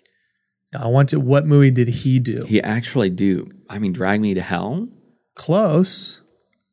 I 0.78 0.88
want 0.88 1.10
to. 1.10 1.20
What 1.20 1.46
movie 1.46 1.72
did 1.72 1.88
he 1.90 2.20
do? 2.20 2.46
He 2.48 2.62
actually 2.62 3.10
do. 3.10 3.50
I 3.70 3.80
mean, 3.80 3.94
Drag 3.94 4.22
Me 4.22 4.34
to 4.34 4.42
Hell? 4.42 4.88
Close. 5.36 6.22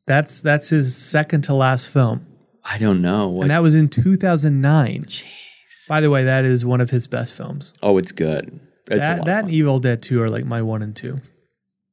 That's 0.05 0.41
that's 0.41 0.69
his 0.69 0.95
second 0.95 1.43
to 1.43 1.53
last 1.53 1.89
film, 1.89 2.25
I 2.69 2.77
don't 2.77 3.01
know. 3.01 3.41
and 3.41 3.49
that 3.49 3.63
was 3.63 3.75
in 3.75 3.89
2009. 3.89 5.05
Jeez. 5.05 5.25
By 5.87 6.01
the 6.01 6.09
way, 6.09 6.23
that 6.23 6.45
is 6.45 6.63
one 6.63 6.81
of 6.81 6.91
his 6.91 7.07
best 7.07 7.33
films. 7.33 7.73
Oh, 7.81 7.97
it's 7.97 8.11
good. 8.11 8.59
It's 8.91 9.05
a 9.05 9.09
lot 9.09 9.17
that 9.17 9.25
that 9.25 9.43
and 9.45 9.53
Evil 9.53 9.79
Dead 9.79 10.01
2 10.03 10.21
are 10.21 10.29
like 10.29 10.45
my 10.45 10.61
one 10.61 10.81
and 10.81 10.95
two. 10.95 11.21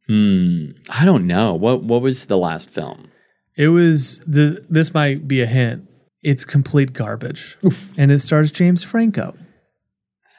Hmm. 0.06 0.70
I 0.88 1.04
don't 1.04 1.26
know. 1.26 1.54
What 1.54 1.82
What 1.82 2.02
was 2.02 2.26
the 2.26 2.38
last 2.38 2.70
film? 2.70 3.10
It 3.56 3.68
was 3.68 4.20
the. 4.26 4.64
This 4.68 4.94
might 4.94 5.26
be 5.26 5.40
a 5.40 5.46
hint. 5.46 5.88
It's 6.22 6.44
complete 6.44 6.92
garbage, 6.92 7.56
and 7.96 8.10
it 8.10 8.20
stars 8.20 8.50
James 8.50 8.82
Franco. 8.84 9.34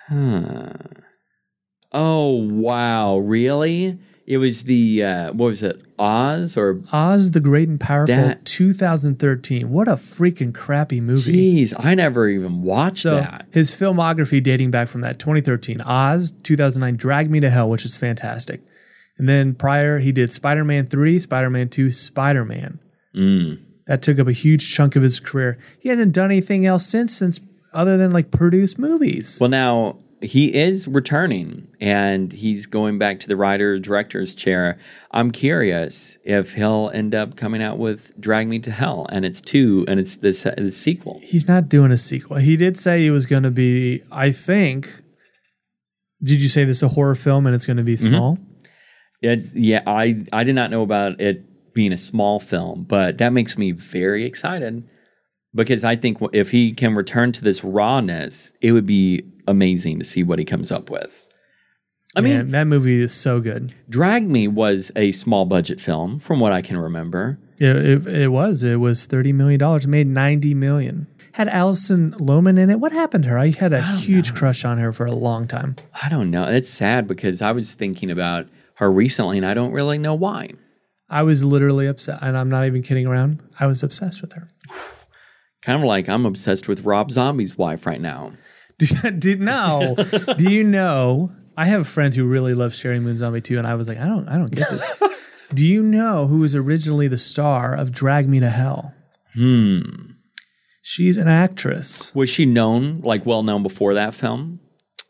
Huh. 0.07 0.73
Oh 1.91 2.35
wow! 2.35 3.17
Really? 3.17 3.97
It 4.27 4.39
was 4.39 4.63
the 4.65 5.03
uh, 5.05 5.31
what 5.31 5.47
was 5.47 5.63
it? 5.63 5.81
Oz 5.97 6.57
or 6.57 6.81
Oz 6.91 7.31
the 7.31 7.39
Great 7.39 7.69
and 7.69 7.79
Powerful, 7.79 8.13
That- 8.13 8.43
2013. 8.45 9.69
What 9.69 9.87
a 9.87 9.93
freaking 9.93 10.53
crappy 10.53 10.99
movie. 10.99 11.61
Jeez, 11.61 11.73
I 11.79 11.95
never 11.95 12.27
even 12.27 12.61
watched 12.61 13.03
So 13.03 13.15
that. 13.15 13.45
his 13.51 13.71
filmography 13.73 14.43
dating 14.43 14.69
back 14.71 14.89
from 14.89 14.99
that 15.01 15.17
2013, 15.17 15.79
Oz, 15.81 16.33
2009, 16.43 16.97
Drag 16.97 17.31
Me 17.31 17.39
to 17.39 17.49
Hell, 17.49 17.69
which 17.69 17.85
is 17.85 17.95
fantastic, 17.95 18.61
and 19.17 19.29
then 19.29 19.55
prior 19.55 19.99
he 19.99 20.11
did 20.11 20.33
Spider-Man 20.33 20.87
3, 20.87 21.19
Spider-Man 21.21 21.69
2, 21.69 21.89
Spider-Man. 21.91 22.79
Mm. 23.15 23.59
That 23.87 24.01
took 24.01 24.19
up 24.19 24.27
a 24.27 24.33
huge 24.33 24.69
chunk 24.73 24.97
of 24.97 25.03
his 25.03 25.21
career. 25.21 25.57
He 25.79 25.87
hasn't 25.87 26.11
done 26.11 26.25
anything 26.25 26.65
else 26.65 26.85
since, 26.85 27.15
since 27.15 27.39
other 27.73 27.95
than 27.97 28.11
like 28.11 28.31
produce 28.31 28.77
movies. 28.77 29.37
Well, 29.39 29.49
now 29.49 29.99
he 30.21 30.55
is 30.55 30.87
returning, 30.87 31.67
and 31.79 32.33
he's 32.33 32.65
going 32.65 32.97
back 32.97 33.19
to 33.19 33.27
the 33.27 33.35
writer 33.35 33.77
director's 33.77 34.33
chair. 34.33 34.79
I'm 35.11 35.31
curious 35.31 36.17
if 36.23 36.55
he'll 36.55 36.89
end 36.93 37.13
up 37.13 37.35
coming 37.35 37.61
out 37.61 37.77
with 37.77 38.19
Drag 38.19 38.47
Me 38.47 38.59
to 38.59 38.71
Hell, 38.71 39.05
and 39.09 39.25
it's 39.25 39.41
two, 39.41 39.85
and 39.87 39.99
it's 39.99 40.17
this 40.17 40.43
the 40.43 40.71
sequel. 40.71 41.19
He's 41.23 41.47
not 41.47 41.69
doing 41.69 41.91
a 41.91 41.97
sequel. 41.97 42.37
He 42.37 42.57
did 42.57 42.79
say 42.79 43.01
he 43.01 43.11
was 43.11 43.25
going 43.25 43.43
to 43.43 43.51
be. 43.51 44.03
I 44.11 44.31
think. 44.31 45.03
Did 46.23 46.41
you 46.41 46.49
say 46.49 46.63
this 46.63 46.77
is 46.77 46.83
a 46.83 46.87
horror 46.89 47.13
film 47.13 47.45
and 47.45 47.53
it's 47.53 47.67
going 47.67 47.77
to 47.77 47.83
be 47.83 47.95
mm-hmm. 47.95 48.07
small? 48.07 48.39
It's 49.21 49.53
yeah, 49.55 49.83
I 49.85 50.25
I 50.33 50.43
did 50.43 50.55
not 50.55 50.71
know 50.71 50.81
about 50.81 51.21
it 51.21 51.73
being 51.73 51.91
a 51.91 51.97
small 51.97 52.39
film, 52.39 52.85
but 52.85 53.19
that 53.19 53.33
makes 53.33 53.55
me 53.55 53.71
very 53.71 54.25
excited 54.25 54.83
because 55.57 55.83
I 55.83 55.95
think 55.95 56.19
if 56.31 56.51
he 56.51 56.71
can 56.71 56.95
return 56.95 57.33
to 57.33 57.43
this 57.43 57.63
rawness, 57.63 58.53
it 58.61 58.71
would 58.71 58.85
be 58.85 59.23
amazing 59.47 59.99
to 59.99 60.05
see 60.05 60.23
what 60.23 60.39
he 60.39 60.45
comes 60.45 60.71
up 60.71 60.89
with. 60.89 61.27
I 62.15 62.21
mean, 62.21 62.51
that 62.51 62.65
movie 62.65 63.01
is 63.01 63.13
so 63.13 63.39
good. 63.39 63.75
Drag 63.89 64.27
Me 64.27 64.47
was 64.47 64.91
a 64.95 65.11
small 65.11 65.45
budget 65.45 65.79
film, 65.79 66.19
from 66.19 66.39
what 66.39 66.51
I 66.51 66.61
can 66.61 66.77
remember. 66.77 67.37
Yeah, 67.59 67.73
it, 67.73 68.07
it 68.07 68.27
was. 68.29 68.63
It 68.63 68.79
was 68.79 69.05
thirty 69.05 69.33
million 69.33 69.59
dollars. 69.59 69.85
Made 69.85 70.07
ninety 70.07 70.53
million. 70.53 71.07
Had 71.33 71.47
Alison 71.49 72.13
Lohman 72.13 72.57
in 72.57 72.71
it. 72.71 72.79
What 72.79 72.91
happened 72.91 73.25
to 73.25 73.31
her? 73.31 73.37
I 73.37 73.51
had 73.59 73.73
a 73.73 73.83
huge 73.97 74.33
crush 74.33 74.65
on 74.65 74.79
her 74.79 74.91
for 74.91 75.05
a 75.05 75.11
long 75.11 75.47
time. 75.47 75.75
I 76.01 76.09
don't 76.09 76.31
know. 76.31 76.45
It's 76.45 76.69
sad 76.69 77.05
because 77.05 77.41
I 77.41 77.51
was 77.51 77.75
thinking 77.75 78.09
about 78.09 78.47
her 78.75 78.91
recently, 78.91 79.37
and 79.37 79.45
I 79.45 79.53
don't 79.53 79.71
really 79.71 79.99
know 79.99 80.15
why. 80.15 80.53
I 81.09 81.21
was 81.21 81.43
literally 81.43 81.85
upset, 81.85 82.19
and 82.21 82.35
I'm 82.35 82.49
not 82.49 82.65
even 82.65 82.81
kidding 82.81 83.05
around. 83.05 83.41
I 83.59 83.67
was 83.67 83.83
obsessed 83.83 84.21
with 84.21 84.33
her. 84.33 84.47
Kind 85.61 85.81
of 85.81 85.87
like 85.87 86.07
I'm 86.07 86.25
obsessed 86.25 86.67
with 86.67 86.85
Rob 86.85 87.11
Zombie's 87.11 87.57
wife 87.57 87.85
right 87.85 88.01
now. 88.01 88.33
Did, 88.79 89.19
did 89.19 89.41
no? 89.41 89.95
do 90.37 90.51
you 90.51 90.63
know? 90.63 91.31
I 91.57 91.65
have 91.65 91.81
a 91.81 91.83
friend 91.83 92.13
who 92.13 92.25
really 92.25 92.53
loves 92.53 92.79
Sheri 92.79 93.01
Moon 93.01 93.17
Zombie 93.17 93.41
too, 93.41 93.57
and 93.57 93.65
I 93.65 93.73
was 93.73 93.87
like, 93.87 93.97
I 93.97 94.05
don't, 94.05 94.29
I 94.29 94.37
don't 94.37 94.51
get 94.51 94.69
this. 94.69 94.85
do 95.53 95.65
you 95.65 95.81
know 95.81 96.27
who 96.27 96.37
was 96.37 96.55
originally 96.55 97.07
the 97.07 97.17
star 97.17 97.73
of 97.73 97.91
Drag 97.91 98.29
Me 98.29 98.39
to 98.39 98.51
Hell? 98.51 98.93
Hmm. 99.33 99.81
She's 100.83 101.17
an 101.17 101.27
actress. 101.27 102.13
Was 102.13 102.29
she 102.29 102.45
known, 102.45 103.01
like 103.01 103.25
well 103.25 103.41
known 103.41 103.63
before 103.63 103.95
that 103.95 104.13
film? 104.13 104.59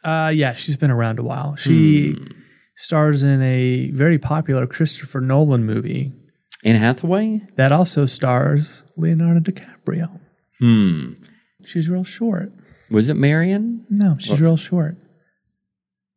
Uh, 0.01 0.31
yeah, 0.33 0.53
she's 0.53 0.77
been 0.77 0.89
around 0.89 1.19
a 1.19 1.23
while. 1.23 1.57
She 1.57 2.15
stars 2.77 3.21
in 3.21 3.41
a 3.41 3.91
very 3.91 4.17
popular 4.17 4.65
Christopher 4.65 5.19
Nolan 5.19 5.65
movie 5.65 6.13
Anne 6.63 6.77
Hathaway? 6.77 7.41
that 7.57 7.73
also 7.73 8.05
stars 8.05 8.83
Leonardo 8.95 9.39
DiCaprio. 9.39 10.21
Hmm. 10.59 11.13
She's 11.65 11.89
real 11.89 12.03
short. 12.03 12.51
Was 12.89 13.09
it 13.09 13.15
Marion? 13.15 13.85
No, 13.89 14.15
she's 14.19 14.39
real 14.39 14.57
short. 14.57 14.97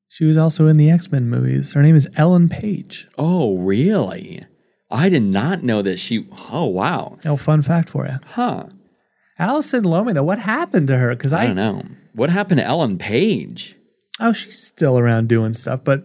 She 0.09 0.25
was 0.25 0.37
also 0.37 0.67
in 0.67 0.77
the 0.77 0.91
X 0.91 1.11
Men 1.11 1.29
movies. 1.29 1.73
Her 1.73 1.83
name 1.83 1.97
is 1.97 2.09
Ellen 2.17 2.49
Page. 2.49 3.09
Oh, 3.19 3.59
really? 3.59 4.45
I 4.91 5.09
did 5.09 5.23
not 5.23 5.63
know 5.63 5.83
that 5.83 5.99
she. 5.99 6.29
Oh, 6.51 6.67
wow. 6.67 7.17
Oh, 7.25 7.37
fun 7.37 7.63
fact 7.63 7.89
for 7.91 8.07
you. 8.07 8.19
Huh. 8.27 8.65
Alison 9.39 9.85
Lohman, 9.85 10.15
though, 10.15 10.23
what 10.25 10.41
happened 10.41 10.89
to 10.89 10.99
her? 10.99 11.11
Because 11.11 11.33
I 11.33 11.45
I, 11.45 11.47
don't 11.47 11.57
know. 11.57 11.83
What 12.13 12.31
happened 12.31 12.59
to 12.59 12.67
Ellen 12.67 12.99
Page? 12.99 13.77
oh, 14.19 14.33
she's 14.33 14.63
still 14.63 14.99
around 14.99 15.29
doing 15.29 15.55
stuff, 15.55 15.83
but 15.83 16.05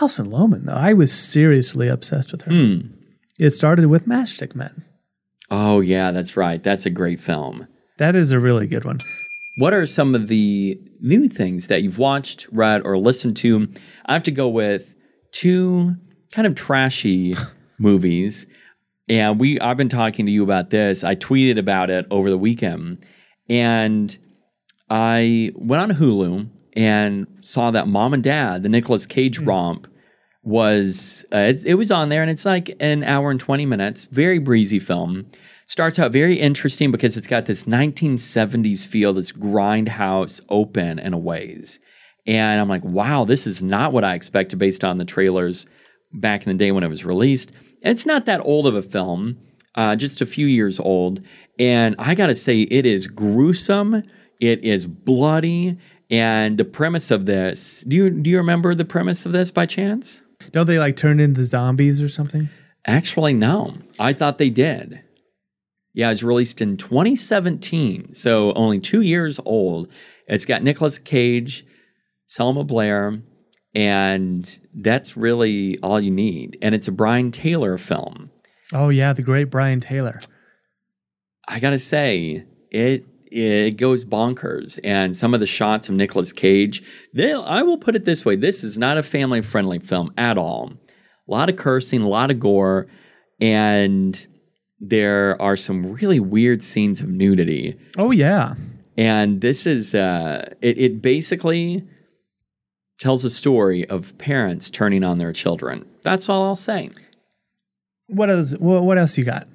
Alison 0.00 0.26
Lohman, 0.26 0.66
though, 0.66 0.74
I 0.74 0.92
was 0.92 1.12
seriously 1.12 1.88
obsessed 1.88 2.30
with 2.30 2.42
her. 2.42 2.52
Hmm. 2.52 2.80
It 3.38 3.50
started 3.50 3.86
with 3.86 4.06
Matchstick 4.06 4.54
Men. 4.54 4.84
Oh, 5.50 5.80
yeah, 5.80 6.10
that's 6.10 6.36
right. 6.36 6.62
That's 6.62 6.86
a 6.86 6.90
great 6.90 7.20
film. 7.20 7.66
That 7.98 8.14
is 8.14 8.32
a 8.32 8.38
really 8.38 8.66
good 8.66 8.84
one. 8.84 8.98
What 9.58 9.74
are 9.74 9.86
some 9.86 10.14
of 10.14 10.28
the 10.28 10.80
new 11.00 11.28
things 11.28 11.66
that 11.66 11.82
you've 11.82 11.98
watched, 11.98 12.46
read, 12.52 12.82
or 12.84 12.96
listened 12.96 13.36
to? 13.38 13.68
I 14.06 14.12
have 14.12 14.22
to 14.24 14.30
go 14.30 14.48
with 14.48 14.94
two 15.32 15.96
kind 16.32 16.46
of 16.46 16.54
trashy 16.54 17.34
movies. 17.78 18.46
And 19.08 19.40
we 19.40 19.58
I've 19.60 19.76
been 19.76 19.88
talking 19.88 20.26
to 20.26 20.32
you 20.32 20.42
about 20.42 20.70
this. 20.70 21.02
I 21.02 21.16
tweeted 21.16 21.58
about 21.58 21.90
it 21.90 22.06
over 22.10 22.30
the 22.30 22.38
weekend. 22.38 23.04
And 23.48 24.16
I 24.90 25.52
went 25.54 25.82
on 25.82 25.98
Hulu 25.98 26.50
and 26.74 27.26
saw 27.40 27.70
that 27.70 27.88
Mom 27.88 28.14
and 28.14 28.22
Dad, 28.22 28.62
the 28.62 28.68
Nicolas 28.68 29.06
Cage 29.06 29.38
hmm. 29.38 29.46
romp, 29.46 29.88
was 30.42 31.24
uh, 31.32 31.38
it, 31.38 31.64
it 31.64 31.74
was 31.74 31.90
on 31.90 32.08
there, 32.08 32.22
and 32.22 32.30
it's 32.30 32.44
like 32.44 32.74
an 32.80 33.04
hour 33.04 33.30
and 33.30 33.40
twenty 33.40 33.66
minutes. 33.66 34.04
Very 34.04 34.38
breezy 34.38 34.78
film. 34.78 35.26
Starts 35.66 35.98
out 35.98 36.12
very 36.12 36.40
interesting 36.40 36.90
because 36.90 37.18
it's 37.18 37.26
got 37.26 37.44
this 37.44 37.64
1970s 37.64 38.86
feel, 38.86 39.12
this 39.12 39.32
grindhouse 39.32 40.40
open 40.48 40.98
in 40.98 41.12
a 41.12 41.18
ways. 41.18 41.78
And 42.26 42.58
I'm 42.58 42.70
like, 42.70 42.82
wow, 42.84 43.26
this 43.26 43.46
is 43.46 43.62
not 43.62 43.92
what 43.92 44.02
I 44.02 44.14
expected 44.14 44.58
based 44.58 44.82
on 44.82 44.96
the 44.96 45.04
trailers 45.04 45.66
back 46.12 46.46
in 46.46 46.48
the 46.50 46.58
day 46.58 46.72
when 46.72 46.84
it 46.84 46.88
was 46.88 47.04
released. 47.04 47.52
It's 47.82 48.06
not 48.06 48.24
that 48.24 48.40
old 48.40 48.66
of 48.66 48.74
a 48.74 48.82
film, 48.82 49.38
uh, 49.74 49.94
just 49.94 50.22
a 50.22 50.26
few 50.26 50.46
years 50.46 50.80
old. 50.80 51.20
And 51.58 51.94
I 51.98 52.14
got 52.14 52.28
to 52.28 52.34
say, 52.34 52.60
it 52.62 52.86
is 52.86 53.06
gruesome. 53.06 54.02
It 54.40 54.64
is 54.64 54.86
bloody. 54.86 55.78
And 56.10 56.56
the 56.56 56.64
premise 56.64 57.10
of 57.10 57.26
this, 57.26 57.84
do 57.86 57.94
you, 57.94 58.10
do 58.10 58.30
you 58.30 58.38
remember 58.38 58.74
the 58.74 58.86
premise 58.86 59.26
of 59.26 59.32
this 59.32 59.50
by 59.50 59.66
chance? 59.66 60.22
Don't 60.52 60.66
they 60.66 60.78
like 60.78 60.96
turn 60.96 61.20
into 61.20 61.44
zombies 61.44 62.00
or 62.00 62.08
something? 62.08 62.48
Actually, 62.86 63.34
no. 63.34 63.76
I 63.98 64.12
thought 64.12 64.38
they 64.38 64.50
did. 64.50 65.02
Yeah, 65.92 66.06
it 66.06 66.10
was 66.10 66.22
released 66.22 66.60
in 66.60 66.76
2017, 66.76 68.14
so 68.14 68.52
only 68.52 68.78
two 68.78 69.00
years 69.00 69.40
old. 69.44 69.88
It's 70.26 70.46
got 70.46 70.62
Nicolas 70.62 70.98
Cage, 70.98 71.64
Selma 72.26 72.62
Blair, 72.62 73.20
and 73.74 74.58
that's 74.72 75.16
really 75.16 75.78
all 75.80 76.00
you 76.00 76.10
need. 76.10 76.56
And 76.62 76.74
it's 76.74 76.88
a 76.88 76.92
Brian 76.92 77.30
Taylor 77.30 77.76
film. 77.78 78.30
Oh, 78.72 78.90
yeah, 78.90 79.12
the 79.12 79.22
great 79.22 79.50
Brian 79.50 79.80
Taylor. 79.80 80.20
I 81.48 81.58
gotta 81.58 81.78
say, 81.78 82.44
it 82.70 83.04
it 83.30 83.76
goes 83.76 84.04
bonkers. 84.04 84.78
And 84.84 85.16
some 85.16 85.34
of 85.34 85.40
the 85.40 85.46
shots 85.46 85.88
of 85.88 85.94
Nicolas 85.94 86.32
Cage, 86.32 86.82
they, 87.12 87.32
I 87.32 87.62
will 87.62 87.78
put 87.78 87.96
it 87.96 88.04
this 88.04 88.24
way: 88.24 88.36
this 88.36 88.64
is 88.64 88.78
not 88.78 88.98
a 88.98 89.02
family 89.02 89.42
friendly 89.42 89.78
film 89.78 90.12
at 90.16 90.38
all. 90.38 90.72
A 91.28 91.30
lot 91.30 91.48
of 91.48 91.56
cursing, 91.56 92.00
a 92.00 92.08
lot 92.08 92.30
of 92.30 92.40
gore, 92.40 92.86
and 93.40 94.26
there 94.80 95.40
are 95.42 95.56
some 95.56 95.92
really 95.92 96.20
weird 96.20 96.62
scenes 96.62 97.00
of 97.00 97.08
nudity. 97.08 97.78
Oh, 97.96 98.10
yeah. 98.10 98.54
And 98.96 99.40
this 99.40 99.66
is 99.66 99.94
uh, 99.94 100.54
it, 100.60 100.78
it 100.78 101.02
basically 101.02 101.84
tells 102.98 103.24
a 103.24 103.30
story 103.30 103.88
of 103.88 104.16
parents 104.18 104.70
turning 104.70 105.04
on 105.04 105.18
their 105.18 105.32
children. 105.32 105.86
That's 106.02 106.28
all 106.28 106.44
I'll 106.44 106.56
say. 106.56 106.90
What 108.08 108.30
else? 108.30 108.54
What, 108.54 108.82
what 108.82 108.98
else 108.98 109.16
you 109.18 109.24
got? 109.24 109.46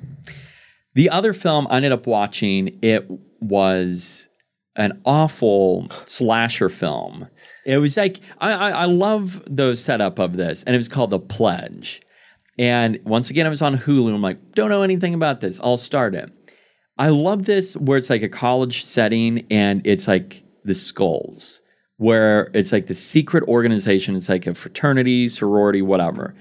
The 0.95 1.09
other 1.09 1.33
film 1.33 1.67
I 1.69 1.77
ended 1.77 1.91
up 1.91 2.05
watching, 2.05 2.79
it 2.81 3.09
was 3.43 4.29
an 4.75 5.01
awful 5.05 5.87
slasher 6.05 6.69
film. 6.69 7.27
It 7.65 7.77
was 7.77 7.95
like 7.97 8.19
I, 8.39 8.53
I, 8.53 8.69
I 8.69 8.85
love 8.85 9.43
the 9.47 9.75
setup 9.75 10.19
of 10.19 10.35
this, 10.37 10.63
and 10.63 10.75
it 10.75 10.77
was 10.77 10.89
called 10.89 11.11
The 11.11 11.19
Pledge. 11.19 12.01
And 12.57 12.99
once 13.03 13.29
again, 13.29 13.45
it 13.45 13.49
was 13.49 13.61
on 13.61 13.77
Hulu. 13.77 14.13
I'm 14.13 14.21
like, 14.21 14.53
don't 14.53 14.69
know 14.69 14.83
anything 14.83 15.13
about 15.13 15.41
this. 15.41 15.59
I'll 15.63 15.77
start 15.77 16.13
it. 16.13 16.31
I 16.97 17.09
love 17.09 17.45
this 17.45 17.75
where 17.75 17.97
it's 17.97 18.09
like 18.09 18.21
a 18.21 18.29
college 18.29 18.83
setting 18.83 19.47
and 19.49 19.81
it's 19.85 20.07
like 20.07 20.43
the 20.63 20.75
skulls, 20.75 21.61
where 21.97 22.51
it's 22.53 22.71
like 22.71 22.87
the 22.87 22.95
secret 22.95 23.43
organization. 23.45 24.15
It's 24.15 24.29
like 24.29 24.45
a 24.45 24.53
fraternity, 24.53 25.27
sorority, 25.29 25.81
whatever. 25.81 26.35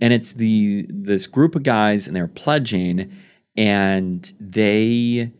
And 0.00 0.12
it's 0.12 0.34
the 0.34 0.86
this 0.88 1.26
group 1.26 1.56
of 1.56 1.64
guys 1.64 2.06
and 2.06 2.14
they're 2.14 2.28
pledging 2.28 3.12
and 3.56 4.32
they 4.38 5.32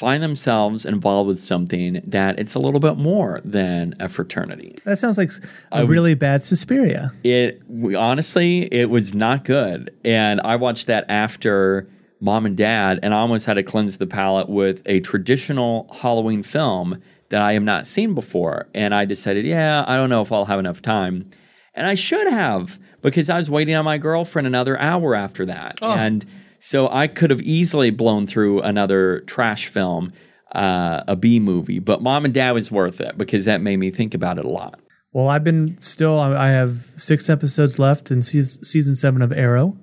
find 0.00 0.22
themselves 0.22 0.86
involved 0.86 1.28
with 1.28 1.38
something 1.38 2.00
that 2.06 2.38
it's 2.38 2.54
a 2.54 2.58
little 2.58 2.80
bit 2.80 2.96
more 2.96 3.38
than 3.44 3.94
a 4.00 4.08
fraternity. 4.08 4.74
That 4.86 4.98
sounds 4.98 5.18
like 5.18 5.30
a 5.70 5.80
was- 5.80 5.88
really 5.90 6.14
bad 6.14 6.42
Suspiria. 6.42 7.12
It 7.22 7.60
we, 7.68 7.94
honestly, 7.94 8.62
it 8.72 8.88
was 8.88 9.12
not 9.12 9.44
good, 9.44 9.94
and 10.02 10.40
I 10.40 10.56
watched 10.56 10.86
that 10.86 11.04
after 11.10 11.86
Mom 12.18 12.46
and 12.46 12.56
Dad, 12.56 13.00
and 13.02 13.12
I 13.12 13.18
almost 13.18 13.44
had 13.44 13.54
to 13.54 13.62
cleanse 13.62 13.98
the 13.98 14.06
palate 14.06 14.48
with 14.48 14.80
a 14.86 15.00
traditional 15.00 15.94
Halloween 16.00 16.42
film 16.42 17.02
that 17.28 17.42
I 17.42 17.52
have 17.52 17.62
not 17.62 17.86
seen 17.86 18.14
before, 18.14 18.68
and 18.74 18.94
I 18.94 19.04
decided, 19.04 19.44
yeah, 19.44 19.84
I 19.86 19.96
don't 19.96 20.08
know 20.08 20.22
if 20.22 20.32
I'll 20.32 20.46
have 20.46 20.58
enough 20.58 20.80
time, 20.80 21.30
and 21.74 21.86
I 21.86 21.94
should 21.94 22.26
have 22.26 22.78
because 23.02 23.28
I 23.28 23.36
was 23.36 23.50
waiting 23.50 23.74
on 23.74 23.84
my 23.84 23.98
girlfriend 23.98 24.46
another 24.46 24.80
hour 24.80 25.14
after 25.14 25.44
that, 25.44 25.78
oh. 25.82 25.90
and 25.90 26.24
so 26.60 26.88
I 26.90 27.06
could 27.06 27.30
have 27.30 27.40
easily 27.42 27.90
blown 27.90 28.26
through 28.26 28.60
another 28.60 29.20
trash 29.20 29.66
film. 29.66 30.12
Uh, 30.52 31.04
a 31.06 31.14
B 31.14 31.38
movie, 31.38 31.78
but 31.78 32.02
Mom 32.02 32.24
and 32.24 32.34
Dad 32.34 32.50
was 32.50 32.72
worth 32.72 33.00
it 33.00 33.16
because 33.16 33.44
that 33.44 33.60
made 33.60 33.76
me 33.76 33.92
think 33.92 34.14
about 34.14 34.36
it 34.36 34.44
a 34.44 34.48
lot. 34.48 34.80
Well, 35.12 35.28
I've 35.28 35.44
been 35.44 35.78
still. 35.78 36.18
I 36.18 36.48
I 36.48 36.48
have 36.50 36.88
six 36.96 37.30
episodes 37.30 37.78
left 37.78 38.10
in 38.10 38.20
season, 38.22 38.64
season 38.64 38.96
seven 38.96 39.22
of 39.22 39.32
Arrow. 39.32 39.76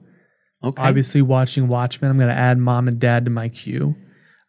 Okay, 0.63 0.81
Obviously, 0.81 1.21
watching 1.21 1.69
Watchmen. 1.69 2.11
I'm 2.11 2.17
going 2.17 2.27
to 2.27 2.35
add 2.35 2.57
Mom 2.57 2.87
and 2.89 2.99
Dad 2.99 3.23
to 3.25 3.31
my 3.31 3.47
queue. 3.47 3.95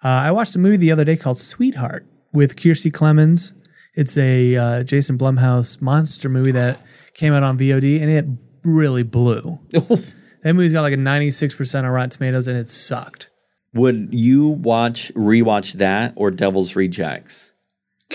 Uh, 0.03 0.09
I 0.09 0.31
watched 0.33 0.57
a 0.57 0.59
movie 0.59 0.77
the 0.77 0.91
other 0.91 1.05
day 1.05 1.17
called 1.17 1.39
Sweetheart 1.39 2.05
with 2.33 2.57
Kiersey 2.57 2.91
Clemons. 2.91 3.53
It's 3.95 4.17
a 4.17 4.57
uh, 4.57 4.83
Jason 4.85 5.19
Blumhouse 5.19 5.81
monster 5.81 6.29
movie 6.29 6.53
that 6.53 6.81
came 7.15 7.33
out 7.33 7.43
on 7.43 7.59
VOD, 7.59 8.01
and 8.01 8.11
it 8.11 8.25
really 8.65 9.03
blew. 9.03 9.59
that 10.43 10.55
movie's 10.55 10.73
got 10.73 10.83
like 10.83 10.93
a 10.93 10.97
96% 10.97 11.79
on 11.79 11.87
Rotten 11.87 12.11
Tomatoes, 12.11 12.47
and 12.47 12.57
it 12.57 12.71
sucked. 12.71 13.31
Would 13.75 14.09
you 14.13 14.49
watch 14.49 15.13
rewatch 15.15 15.75
that 15.75 16.15
or 16.17 16.31
Devil's 16.31 16.75
Rejects? 16.75 17.53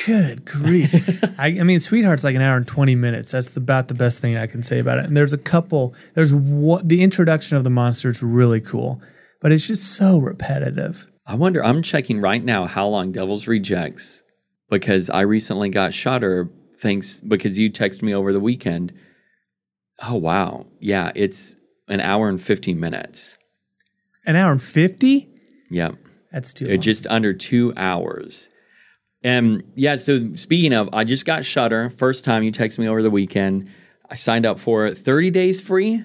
Good 0.05 0.43
grief! 0.45 1.23
I, 1.37 1.59
I 1.59 1.63
mean, 1.63 1.79
Sweetheart's 1.79 2.23
like 2.23 2.35
an 2.35 2.41
hour 2.41 2.57
and 2.57 2.67
twenty 2.67 2.95
minutes. 2.95 3.31
That's 3.31 3.55
about 3.55 3.89
the 3.89 3.93
best 3.93 4.17
thing 4.17 4.35
I 4.35 4.47
can 4.47 4.63
say 4.63 4.79
about 4.79 4.97
it. 4.97 5.05
And 5.05 5.15
there's 5.15 5.33
a 5.33 5.37
couple. 5.37 5.93
There's 6.15 6.33
what 6.33 6.89
the 6.89 7.03
introduction 7.03 7.57
of 7.57 7.63
the 7.63 7.69
monster 7.69 8.09
is 8.09 8.23
really 8.23 8.59
cool, 8.59 9.01
but 9.39 9.51
it's 9.51 9.67
just 9.67 9.83
so 9.83 10.17
repetitive. 10.17 11.05
I 11.27 11.35
wonder. 11.35 11.63
I'm 11.63 11.83
checking 11.83 12.19
right 12.19 12.43
now 12.43 12.65
how 12.65 12.87
long 12.87 13.11
Devil's 13.11 13.47
Rejects 13.47 14.23
because 14.67 15.11
I 15.11 15.21
recently 15.21 15.69
got 15.69 15.93
Shudder. 15.93 16.49
Thanks 16.79 17.21
because 17.21 17.59
you 17.59 17.71
texted 17.71 18.01
me 18.01 18.15
over 18.15 18.33
the 18.33 18.39
weekend. 18.39 18.93
Oh 20.01 20.15
wow, 20.15 20.65
yeah, 20.79 21.11
it's 21.13 21.55
an 21.87 21.99
hour 22.01 22.29
and 22.29 22.41
fifteen 22.41 22.79
minutes. 22.79 23.37
An 24.25 24.35
hour 24.35 24.51
and 24.51 24.63
fifty. 24.63 25.29
Yep. 25.69 25.95
That's 26.31 26.53
too 26.53 26.67
long. 26.67 26.81
just 26.81 27.05
under 27.07 27.33
two 27.33 27.73
hours. 27.77 28.49
And 29.23 29.63
yeah, 29.75 29.95
so 29.95 30.35
speaking 30.35 30.73
of, 30.73 30.89
I 30.91 31.03
just 31.03 31.25
got 31.25 31.45
Shudder. 31.45 31.89
First 31.89 32.25
time 32.25 32.43
you 32.43 32.51
texted 32.51 32.79
me 32.79 32.87
over 32.87 33.01
the 33.01 33.11
weekend. 33.11 33.69
I 34.09 34.15
signed 34.15 34.45
up 34.45 34.59
for 34.59 34.85
it. 34.85 34.97
30 34.97 35.31
days 35.31 35.61
free, 35.61 36.03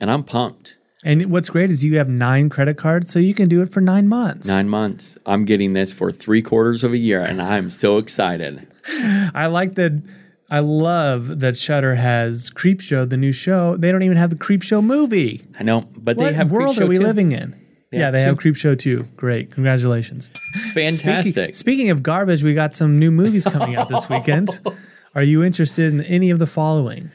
and 0.00 0.10
I'm 0.10 0.24
pumped. 0.24 0.76
and 1.04 1.30
what's 1.30 1.50
great 1.50 1.70
is 1.70 1.84
you 1.84 1.98
have 1.98 2.08
nine 2.08 2.48
credit 2.48 2.78
cards, 2.78 3.12
so 3.12 3.18
you 3.18 3.34
can 3.34 3.48
do 3.48 3.60
it 3.62 3.70
for 3.72 3.80
nine 3.80 4.08
months. 4.08 4.46
Nine 4.46 4.68
months. 4.68 5.18
I'm 5.26 5.44
getting 5.44 5.74
this 5.74 5.92
for 5.92 6.10
three 6.10 6.40
quarters 6.42 6.82
of 6.82 6.92
a 6.92 6.96
year, 6.98 7.20
and 7.20 7.42
I'm 7.42 7.68
so 7.68 7.98
excited. 7.98 8.66
I 9.34 9.46
like 9.46 9.74
that. 9.74 10.02
I 10.48 10.60
love 10.60 11.40
that 11.40 11.58
Shudder 11.58 11.96
has 11.96 12.50
Creepshow, 12.50 13.08
the 13.08 13.16
new 13.16 13.32
show. 13.32 13.76
They 13.76 13.90
don't 13.90 14.02
even 14.02 14.16
have 14.16 14.30
the 14.30 14.36
Creepshow 14.36 14.84
movie. 14.84 15.44
I 15.58 15.62
know, 15.64 15.88
but 15.96 16.16
What 16.16 16.26
they 16.28 16.32
have 16.34 16.50
world 16.50 16.76
Creepshow 16.76 16.82
are 16.82 16.86
we 16.86 16.96
too. 16.96 17.02
living 17.02 17.32
in? 17.32 17.60
They 17.90 17.98
yeah, 17.98 18.04
have 18.06 18.12
they 18.14 18.20
have 18.22 18.34
two. 18.34 18.40
Creep 18.40 18.56
Show 18.56 18.74
too. 18.74 19.04
Great, 19.16 19.52
congratulations. 19.52 20.28
It's 20.56 20.72
fantastic. 20.72 21.32
Speaking, 21.32 21.54
speaking 21.54 21.90
of 21.90 22.02
garbage, 22.02 22.42
we 22.42 22.52
got 22.52 22.74
some 22.74 22.98
new 22.98 23.12
movies 23.12 23.44
coming 23.44 23.76
out 23.76 23.88
this 23.88 24.08
weekend. 24.08 24.60
Are 25.14 25.22
you 25.22 25.42
interested 25.44 25.92
in 25.94 26.02
any 26.02 26.30
of 26.30 26.38
the 26.40 26.46
following? 26.48 27.10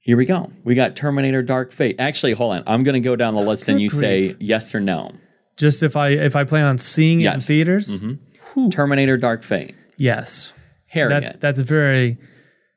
Here 0.00 0.16
we 0.16 0.24
go. 0.24 0.50
We 0.64 0.74
got 0.74 0.96
Terminator 0.96 1.42
Dark 1.42 1.72
Fate. 1.72 1.96
Actually, 1.98 2.32
hold 2.32 2.54
on. 2.54 2.62
I'm 2.66 2.82
going 2.84 2.94
to 2.94 3.00
go 3.00 3.16
down 3.16 3.34
the 3.34 3.42
oh, 3.42 3.44
list 3.44 3.68
and 3.68 3.80
you 3.80 3.90
say 3.90 4.34
yes 4.40 4.74
or 4.74 4.80
no. 4.80 5.12
Just 5.58 5.82
if 5.82 5.94
I 5.94 6.08
if 6.08 6.34
I 6.34 6.44
plan 6.44 6.64
on 6.64 6.78
seeing 6.78 7.20
it 7.20 7.26
in 7.26 7.32
Yes. 7.34 7.46
theaters, 7.46 8.00
mm-hmm. 8.00 8.70
Terminator 8.70 9.16
Dark 9.18 9.42
Fate. 9.42 9.74
yes. 9.96 10.52
Harriet. 10.86 11.22
That's 11.22 11.38
that's 11.38 11.58
a 11.58 11.62
very 11.64 12.16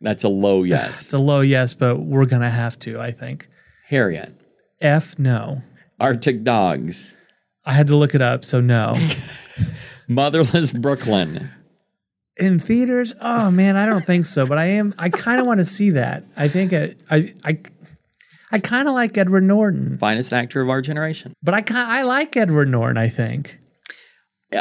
That's 0.02 0.24
a 0.24 0.30
low 0.30 0.64
yes. 0.64 1.02
it's 1.06 1.14
a 1.14 1.20
low 1.20 1.42
yes, 1.42 1.74
but 1.74 1.98
we're 1.98 2.26
gonna 2.26 2.50
have 2.50 2.78
to. 2.80 3.00
I 3.00 3.12
think 3.12 3.48
Harriet. 3.88 4.34
F 4.82 5.18
no. 5.20 5.62
Arctic 6.00 6.44
Dogs. 6.44 7.16
I 7.66 7.74
had 7.74 7.86
to 7.88 7.96
look 7.96 8.16
it 8.16 8.22
up, 8.22 8.44
so 8.44 8.60
no. 8.60 8.94
Motherless 10.08 10.72
Brooklyn. 10.72 11.52
in 12.38 12.60
theaters? 12.60 13.14
Oh 13.22 13.52
man, 13.52 13.76
I 13.78 13.86
don't 13.86 14.06
think 14.06 14.26
so. 14.26 14.46
But 14.48 14.58
I 14.58 14.66
am. 14.66 14.96
I 14.98 15.10
kind 15.10 15.40
of 15.40 15.46
want 15.46 15.60
to 15.60 15.66
see 15.66 15.92
that. 15.92 16.24
I 16.36 16.48
think 16.48 16.74
I 16.74 16.96
I 17.10 17.34
I, 17.46 17.60
I 18.52 18.60
kind 18.60 18.88
of 18.88 18.94
like 18.96 19.18
Edward 19.18 19.44
Norton, 19.44 19.98
Finest 20.00 20.34
actor 20.34 20.62
of 20.62 20.70
our 20.70 20.82
generation. 20.82 21.34
but 21.44 21.54
I 21.54 21.64
I 21.70 22.02
like 22.02 22.36
Edward 22.36 22.70
Norton. 22.70 22.98
I 22.98 23.10
think 23.10 23.60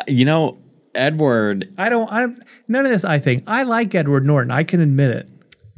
You 0.07 0.25
know, 0.27 0.59
Edward, 0.95 1.73
I 1.79 1.89
don't. 1.89 2.11
I 2.13 2.27
none 2.69 2.85
of 2.85 2.93
this. 2.93 3.05
I 3.05 3.19
think 3.19 3.45
I 3.47 3.63
like 3.63 3.95
Edward 3.95 4.27
Norton. 4.27 4.51
I 4.51 4.63
can 4.65 4.81
admit 4.81 5.11
it. 5.11 5.29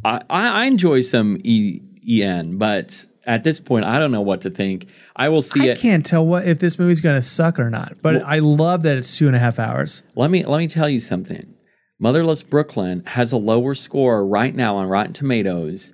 I, 0.05 0.23
I 0.31 0.65
enjoy 0.67 1.01
some 1.03 1.39
e, 1.45 1.81
EN, 2.09 2.59
but 2.59 3.07
at 3.25 3.45
this 3.45 3.61
point, 3.61 3.85
I 3.85 3.99
don't 3.99 4.11
know 4.11 4.21
what 4.21 4.41
to 4.43 4.51
think. 4.51 4.89
I 5.15 5.29
will 5.29 5.43
see 5.43 5.69
I 5.71 5.73
it. 5.73 5.79
can't 5.79 6.05
tell 6.05 6.27
what 6.27 6.47
if 6.47 6.59
this 6.59 6.79
movie's 6.79 7.01
going 7.01 7.21
to 7.21 7.27
suck 7.27 7.59
or 7.59 7.71
not. 7.71 7.97
But 8.03 8.23
I 8.25 8.41
love 8.41 8.83
that 8.83 8.97
it's 8.97 9.17
two 9.17 9.27
and 9.27 9.37
a 9.37 9.39
half 9.39 9.59
hours. 9.59 10.03
Let 10.17 10.31
me 10.31 10.43
let 10.43 10.59
me 10.59 10.67
tell 10.67 10.89
you 10.89 10.99
something. 10.99 11.55
Motherless 11.99 12.43
Brooklyn 12.43 13.05
has 13.07 13.31
a 13.31 13.37
lower 13.37 13.75
score 13.75 14.27
right 14.27 14.55
now 14.55 14.77
on 14.77 14.89
Rotten 14.89 15.13
Tomatoes 15.13 15.93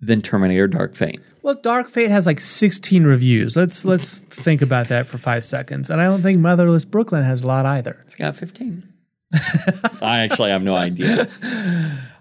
than 0.00 0.20
Terminator 0.20 0.68
Dark 0.68 0.94
Fate. 0.94 1.20
Well, 1.40 1.54
Dark 1.54 1.88
Fate 1.88 2.10
has 2.10 2.26
like 2.26 2.40
16 2.40 3.04
reviews. 3.04 3.56
Let's 3.56 3.84
let's 3.84 4.18
think 4.18 4.60
about 4.60 4.88
that 4.88 5.06
for 5.06 5.16
five 5.16 5.44
seconds. 5.44 5.88
And 5.88 6.00
I 6.00 6.04
don't 6.04 6.22
think 6.22 6.40
Motherless 6.40 6.84
Brooklyn 6.84 7.24
has 7.24 7.42
a 7.42 7.46
lot 7.46 7.64
either. 7.64 8.02
It's 8.04 8.14
got 8.16 8.36
15. 8.36 8.92
I 10.02 10.18
actually 10.18 10.50
have 10.50 10.62
no 10.62 10.76
idea. 10.76 11.28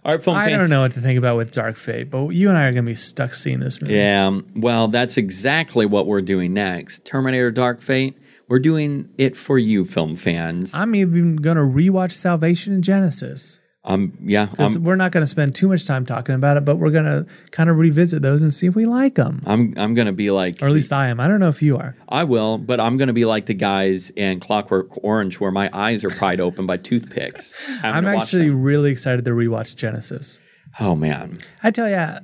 Right, 0.06 0.22
film 0.22 0.38
I 0.38 0.50
don't 0.50 0.70
know 0.70 0.82
what 0.82 0.94
to 0.94 1.02
think 1.02 1.18
about 1.18 1.36
with 1.38 1.52
Dark 1.52 1.78
Fate, 1.78 2.12
but 2.12 2.30
you 2.30 2.50
and 2.50 2.58
I 2.58 2.66
are 2.66 2.72
going 2.72 2.86
to 2.86 2.92
be 2.92 2.96
stuck 2.96 3.34
seeing 3.34 3.60
this 3.60 3.82
movie. 3.82 3.96
Yeah, 3.96 4.28
um, 4.28 4.48
well, 4.56 4.88
that's 4.88 5.18
exactly 5.18 5.86
what 5.86 6.06
we're 6.06 6.22
doing 6.22 6.54
next. 6.54 7.06
Terminator 7.06 7.52
Dark 7.52 7.82
Fate. 7.82 8.18
We're 8.48 8.60
doing 8.60 9.10
it 9.18 9.36
for 9.36 9.58
you, 9.58 9.86
film 9.86 10.16
fans. 10.16 10.76
I'm 10.76 10.94
even 10.94 11.38
going 11.38 11.58
to 11.58 11.64
rewatch 11.64 12.12
Salvation 12.12 12.74
and 12.74 12.84
Genesis. 12.84 13.60
Um, 13.88 14.18
yeah, 14.24 14.50
I'm, 14.58 14.84
we're 14.84 14.96
not 14.96 15.12
going 15.12 15.22
to 15.22 15.28
spend 15.28 15.54
too 15.54 15.68
much 15.68 15.86
time 15.86 16.08
talking 16.08 16.34
about 16.34 16.58
it, 16.58 16.66
but 16.66 16.78
we're 16.78 16.90
going 16.90 17.06
to 17.06 17.28
kind 17.52 17.70
of 17.70 17.78
revisit 17.78 18.24
those 18.24 18.42
and 18.42 18.52
see 18.52 18.66
if 18.66 18.76
we 18.76 18.86
like 18.86 19.14
them. 19.14 19.44
I'm, 19.46 19.76
I'm 19.78 19.94
gonna 19.94 20.12
be 20.12 20.32
like, 20.32 20.62
Or 20.62 20.68
at 20.68 20.72
least 20.74 20.92
I 20.92 21.10
am. 21.10 21.20
I 21.20 21.28
don't 21.28 21.40
know 21.40 21.50
if 21.50 21.62
you 21.62 21.78
are. 21.78 21.96
I 22.10 22.24
will, 22.24 22.58
but 22.58 22.80
I'm 22.80 22.98
gonna 22.98 23.14
be 23.14 23.26
like 23.26 23.46
the 23.46 23.54
guys 23.54 24.10
in 24.12 24.40
Clockwork 24.40 25.04
Orange, 25.04 25.40
where 25.40 25.52
my 25.52 25.70
eyes 25.72 26.04
are 26.04 26.10
pried 26.10 26.40
open 26.40 26.66
by 26.66 26.78
toothpicks. 26.78 27.56
I'm 27.84 28.06
to 28.06 28.10
actually 28.10 28.50
really 28.50 28.92
excited 28.92 29.24
to 29.26 29.32
rewatch 29.32 29.76
Genesis. 29.76 30.40
Oh 30.80 30.96
man, 30.96 31.38
I 31.64 31.72
tell 31.72 31.90
you, 31.90 32.20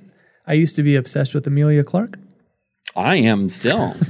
I 0.48 0.54
used 0.54 0.76
to 0.78 0.84
be 0.84 0.96
obsessed 0.96 1.34
with 1.34 1.46
Emilia 1.46 1.84
Clarke. 1.84 2.18
I 2.96 3.18
am 3.18 3.50
still. 3.50 3.96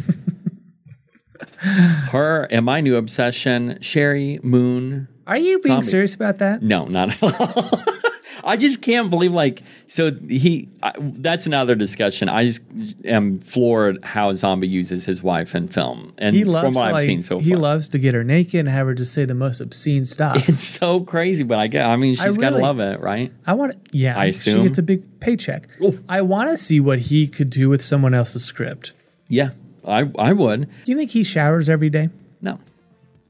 Her 1.60 2.48
and 2.50 2.66
my 2.66 2.82
new 2.82 2.96
obsession, 2.96 3.78
Sheri 3.82 4.44
Moon. 4.44 5.08
Are 5.32 5.38
you 5.38 5.60
being 5.60 5.78
Zombie. 5.78 5.88
serious 5.88 6.14
about 6.14 6.40
that? 6.40 6.62
No, 6.62 6.86
not 6.86 7.24
at 7.24 7.42
all. 7.42 7.82
I 8.44 8.58
just 8.58 8.82
can't 8.82 9.10
believe 9.10 9.32
like 9.32 9.64
so 9.88 10.12
he. 10.12 10.68
I, 10.84 10.92
that's 11.00 11.46
another 11.46 11.74
discussion. 11.74 12.28
I 12.28 12.44
just 12.46 12.64
am 13.06 13.40
floored 13.40 14.04
how 14.04 14.34
Zombie 14.34 14.68
uses 14.68 15.06
his 15.06 15.24
wife 15.24 15.56
in 15.56 15.70
film, 15.70 16.14
and 16.18 16.36
He 16.36 16.44
loves 16.44 16.66
from 16.66 16.74
what 16.74 16.90
to, 16.90 16.96
I've 16.96 17.02
seen 17.02 17.22
so 17.24 17.38
far, 17.38 17.44
he 17.44 17.56
loves 17.56 17.88
to 17.90 17.98
get 18.00 18.14
her 18.14 18.26
naked 18.26 18.60
and 18.62 18.68
have 18.68 18.88
her 18.88 18.94
just 18.94 19.14
say 19.14 19.24
the 19.24 19.34
most 19.36 19.62
obscene 19.62 20.04
stuff. 20.04 20.38
it's 20.50 20.64
so 20.64 21.00
crazy. 21.02 21.46
But 21.46 21.60
I 21.60 21.68
get. 21.68 21.86
I 21.86 21.96
mean, 21.96 22.20
I 22.20 22.26
she's 22.28 22.38
got 22.38 22.50
to 22.50 22.58
love 22.58 22.80
it, 22.82 23.00
right? 23.00 23.32
I 23.48 23.54
want 23.54 23.76
yeah. 23.92 24.20
I 24.20 24.26
She 24.26 24.30
assume. 24.32 24.64
gets 24.68 24.80
a 24.80 24.84
big 24.84 25.20
paycheck. 25.22 25.70
I 26.10 26.22
want 26.22 26.50
to 26.50 26.58
see 26.58 26.82
what 26.82 27.00
he 27.00 27.28
could 27.28 27.50
do 27.50 27.70
with 27.70 27.82
someone 27.86 28.14
else's 28.14 28.44
script. 28.44 28.92
Yeah, 29.30 29.52
I 29.88 30.10
I 30.20 30.34
would. 30.34 30.62
Do 30.84 30.92
you 30.92 30.98
think 30.98 31.12
he 31.12 31.24
showers 31.24 31.70
every 31.70 31.90
day? 31.90 32.10
No. 32.42 32.60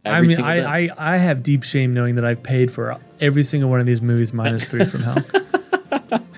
I 0.05 0.21
mean, 0.21 0.41
I. 0.41 0.85
I, 0.85 0.89
I 0.97 1.17
have 1.17 1.43
deep 1.43 1.63
shame 1.63 1.93
knowing 1.93 2.15
that 2.15 2.25
I've 2.25 2.41
paid 2.41 2.71
for 2.71 2.99
every 3.19 3.43
single 3.43 3.69
one 3.69 3.79
of 3.79 3.85
these 3.85 4.01
movies 4.01 4.33
minus 4.33 4.65
three 4.65 4.85
from 4.85 5.01
hell. 5.03 5.23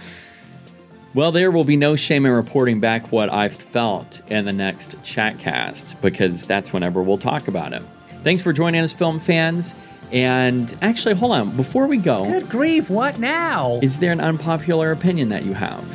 Well, 1.15 1.31
there 1.31 1.51
will 1.51 1.63
be 1.63 1.77
no 1.77 1.95
shame 1.95 2.25
in 2.25 2.31
reporting 2.31 2.79
back 2.79 3.11
what 3.11 3.31
I 3.31 3.47
felt 3.47 4.23
in 4.31 4.45
the 4.45 4.51
next 4.51 4.99
chatcast 5.03 6.01
because 6.01 6.43
that's 6.43 6.73
whenever 6.73 7.03
we'll 7.03 7.19
talk 7.19 7.47
about 7.47 7.71
it. 7.71 7.83
Thanks 8.23 8.41
for 8.41 8.51
joining 8.51 8.81
us, 8.81 8.91
film 8.91 9.19
fans. 9.19 9.75
And 10.11 10.75
actually, 10.81 11.13
hold 11.13 11.33
on. 11.33 11.55
Before 11.55 11.85
we 11.85 11.97
go, 11.97 12.25
Good 12.25 12.49
grief, 12.49 12.89
what 12.89 13.19
now? 13.19 13.79
is 13.83 13.99
there 13.99 14.11
an 14.11 14.21
unpopular 14.21 14.91
opinion 14.91 15.29
that 15.29 15.45
you 15.45 15.53
have? 15.53 15.85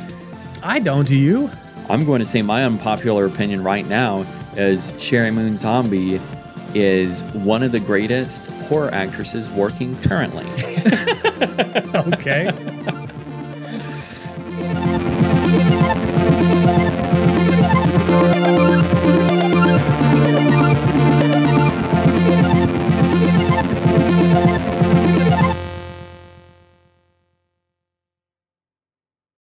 I 0.63 0.79
don't, 0.79 1.05
do 1.05 1.17
you? 1.17 1.51
I'm 1.89 2.05
going 2.05 2.19
to 2.19 2.25
say 2.25 2.41
my 2.41 2.63
unpopular 2.63 3.25
opinion 3.25 3.61
right 3.61 3.87
now 3.87 4.25
is 4.55 4.93
Sheri 4.93 5.33
Moon 5.33 5.57
Zombie 5.57 6.21
is 6.75 7.23
one 7.33 7.63
of 7.63 7.71
the 7.71 7.79
greatest 7.79 8.45
horror 8.67 8.93
actresses 8.93 9.51
working 9.51 9.99
currently. 10.01 10.45
Okay. 11.95 12.51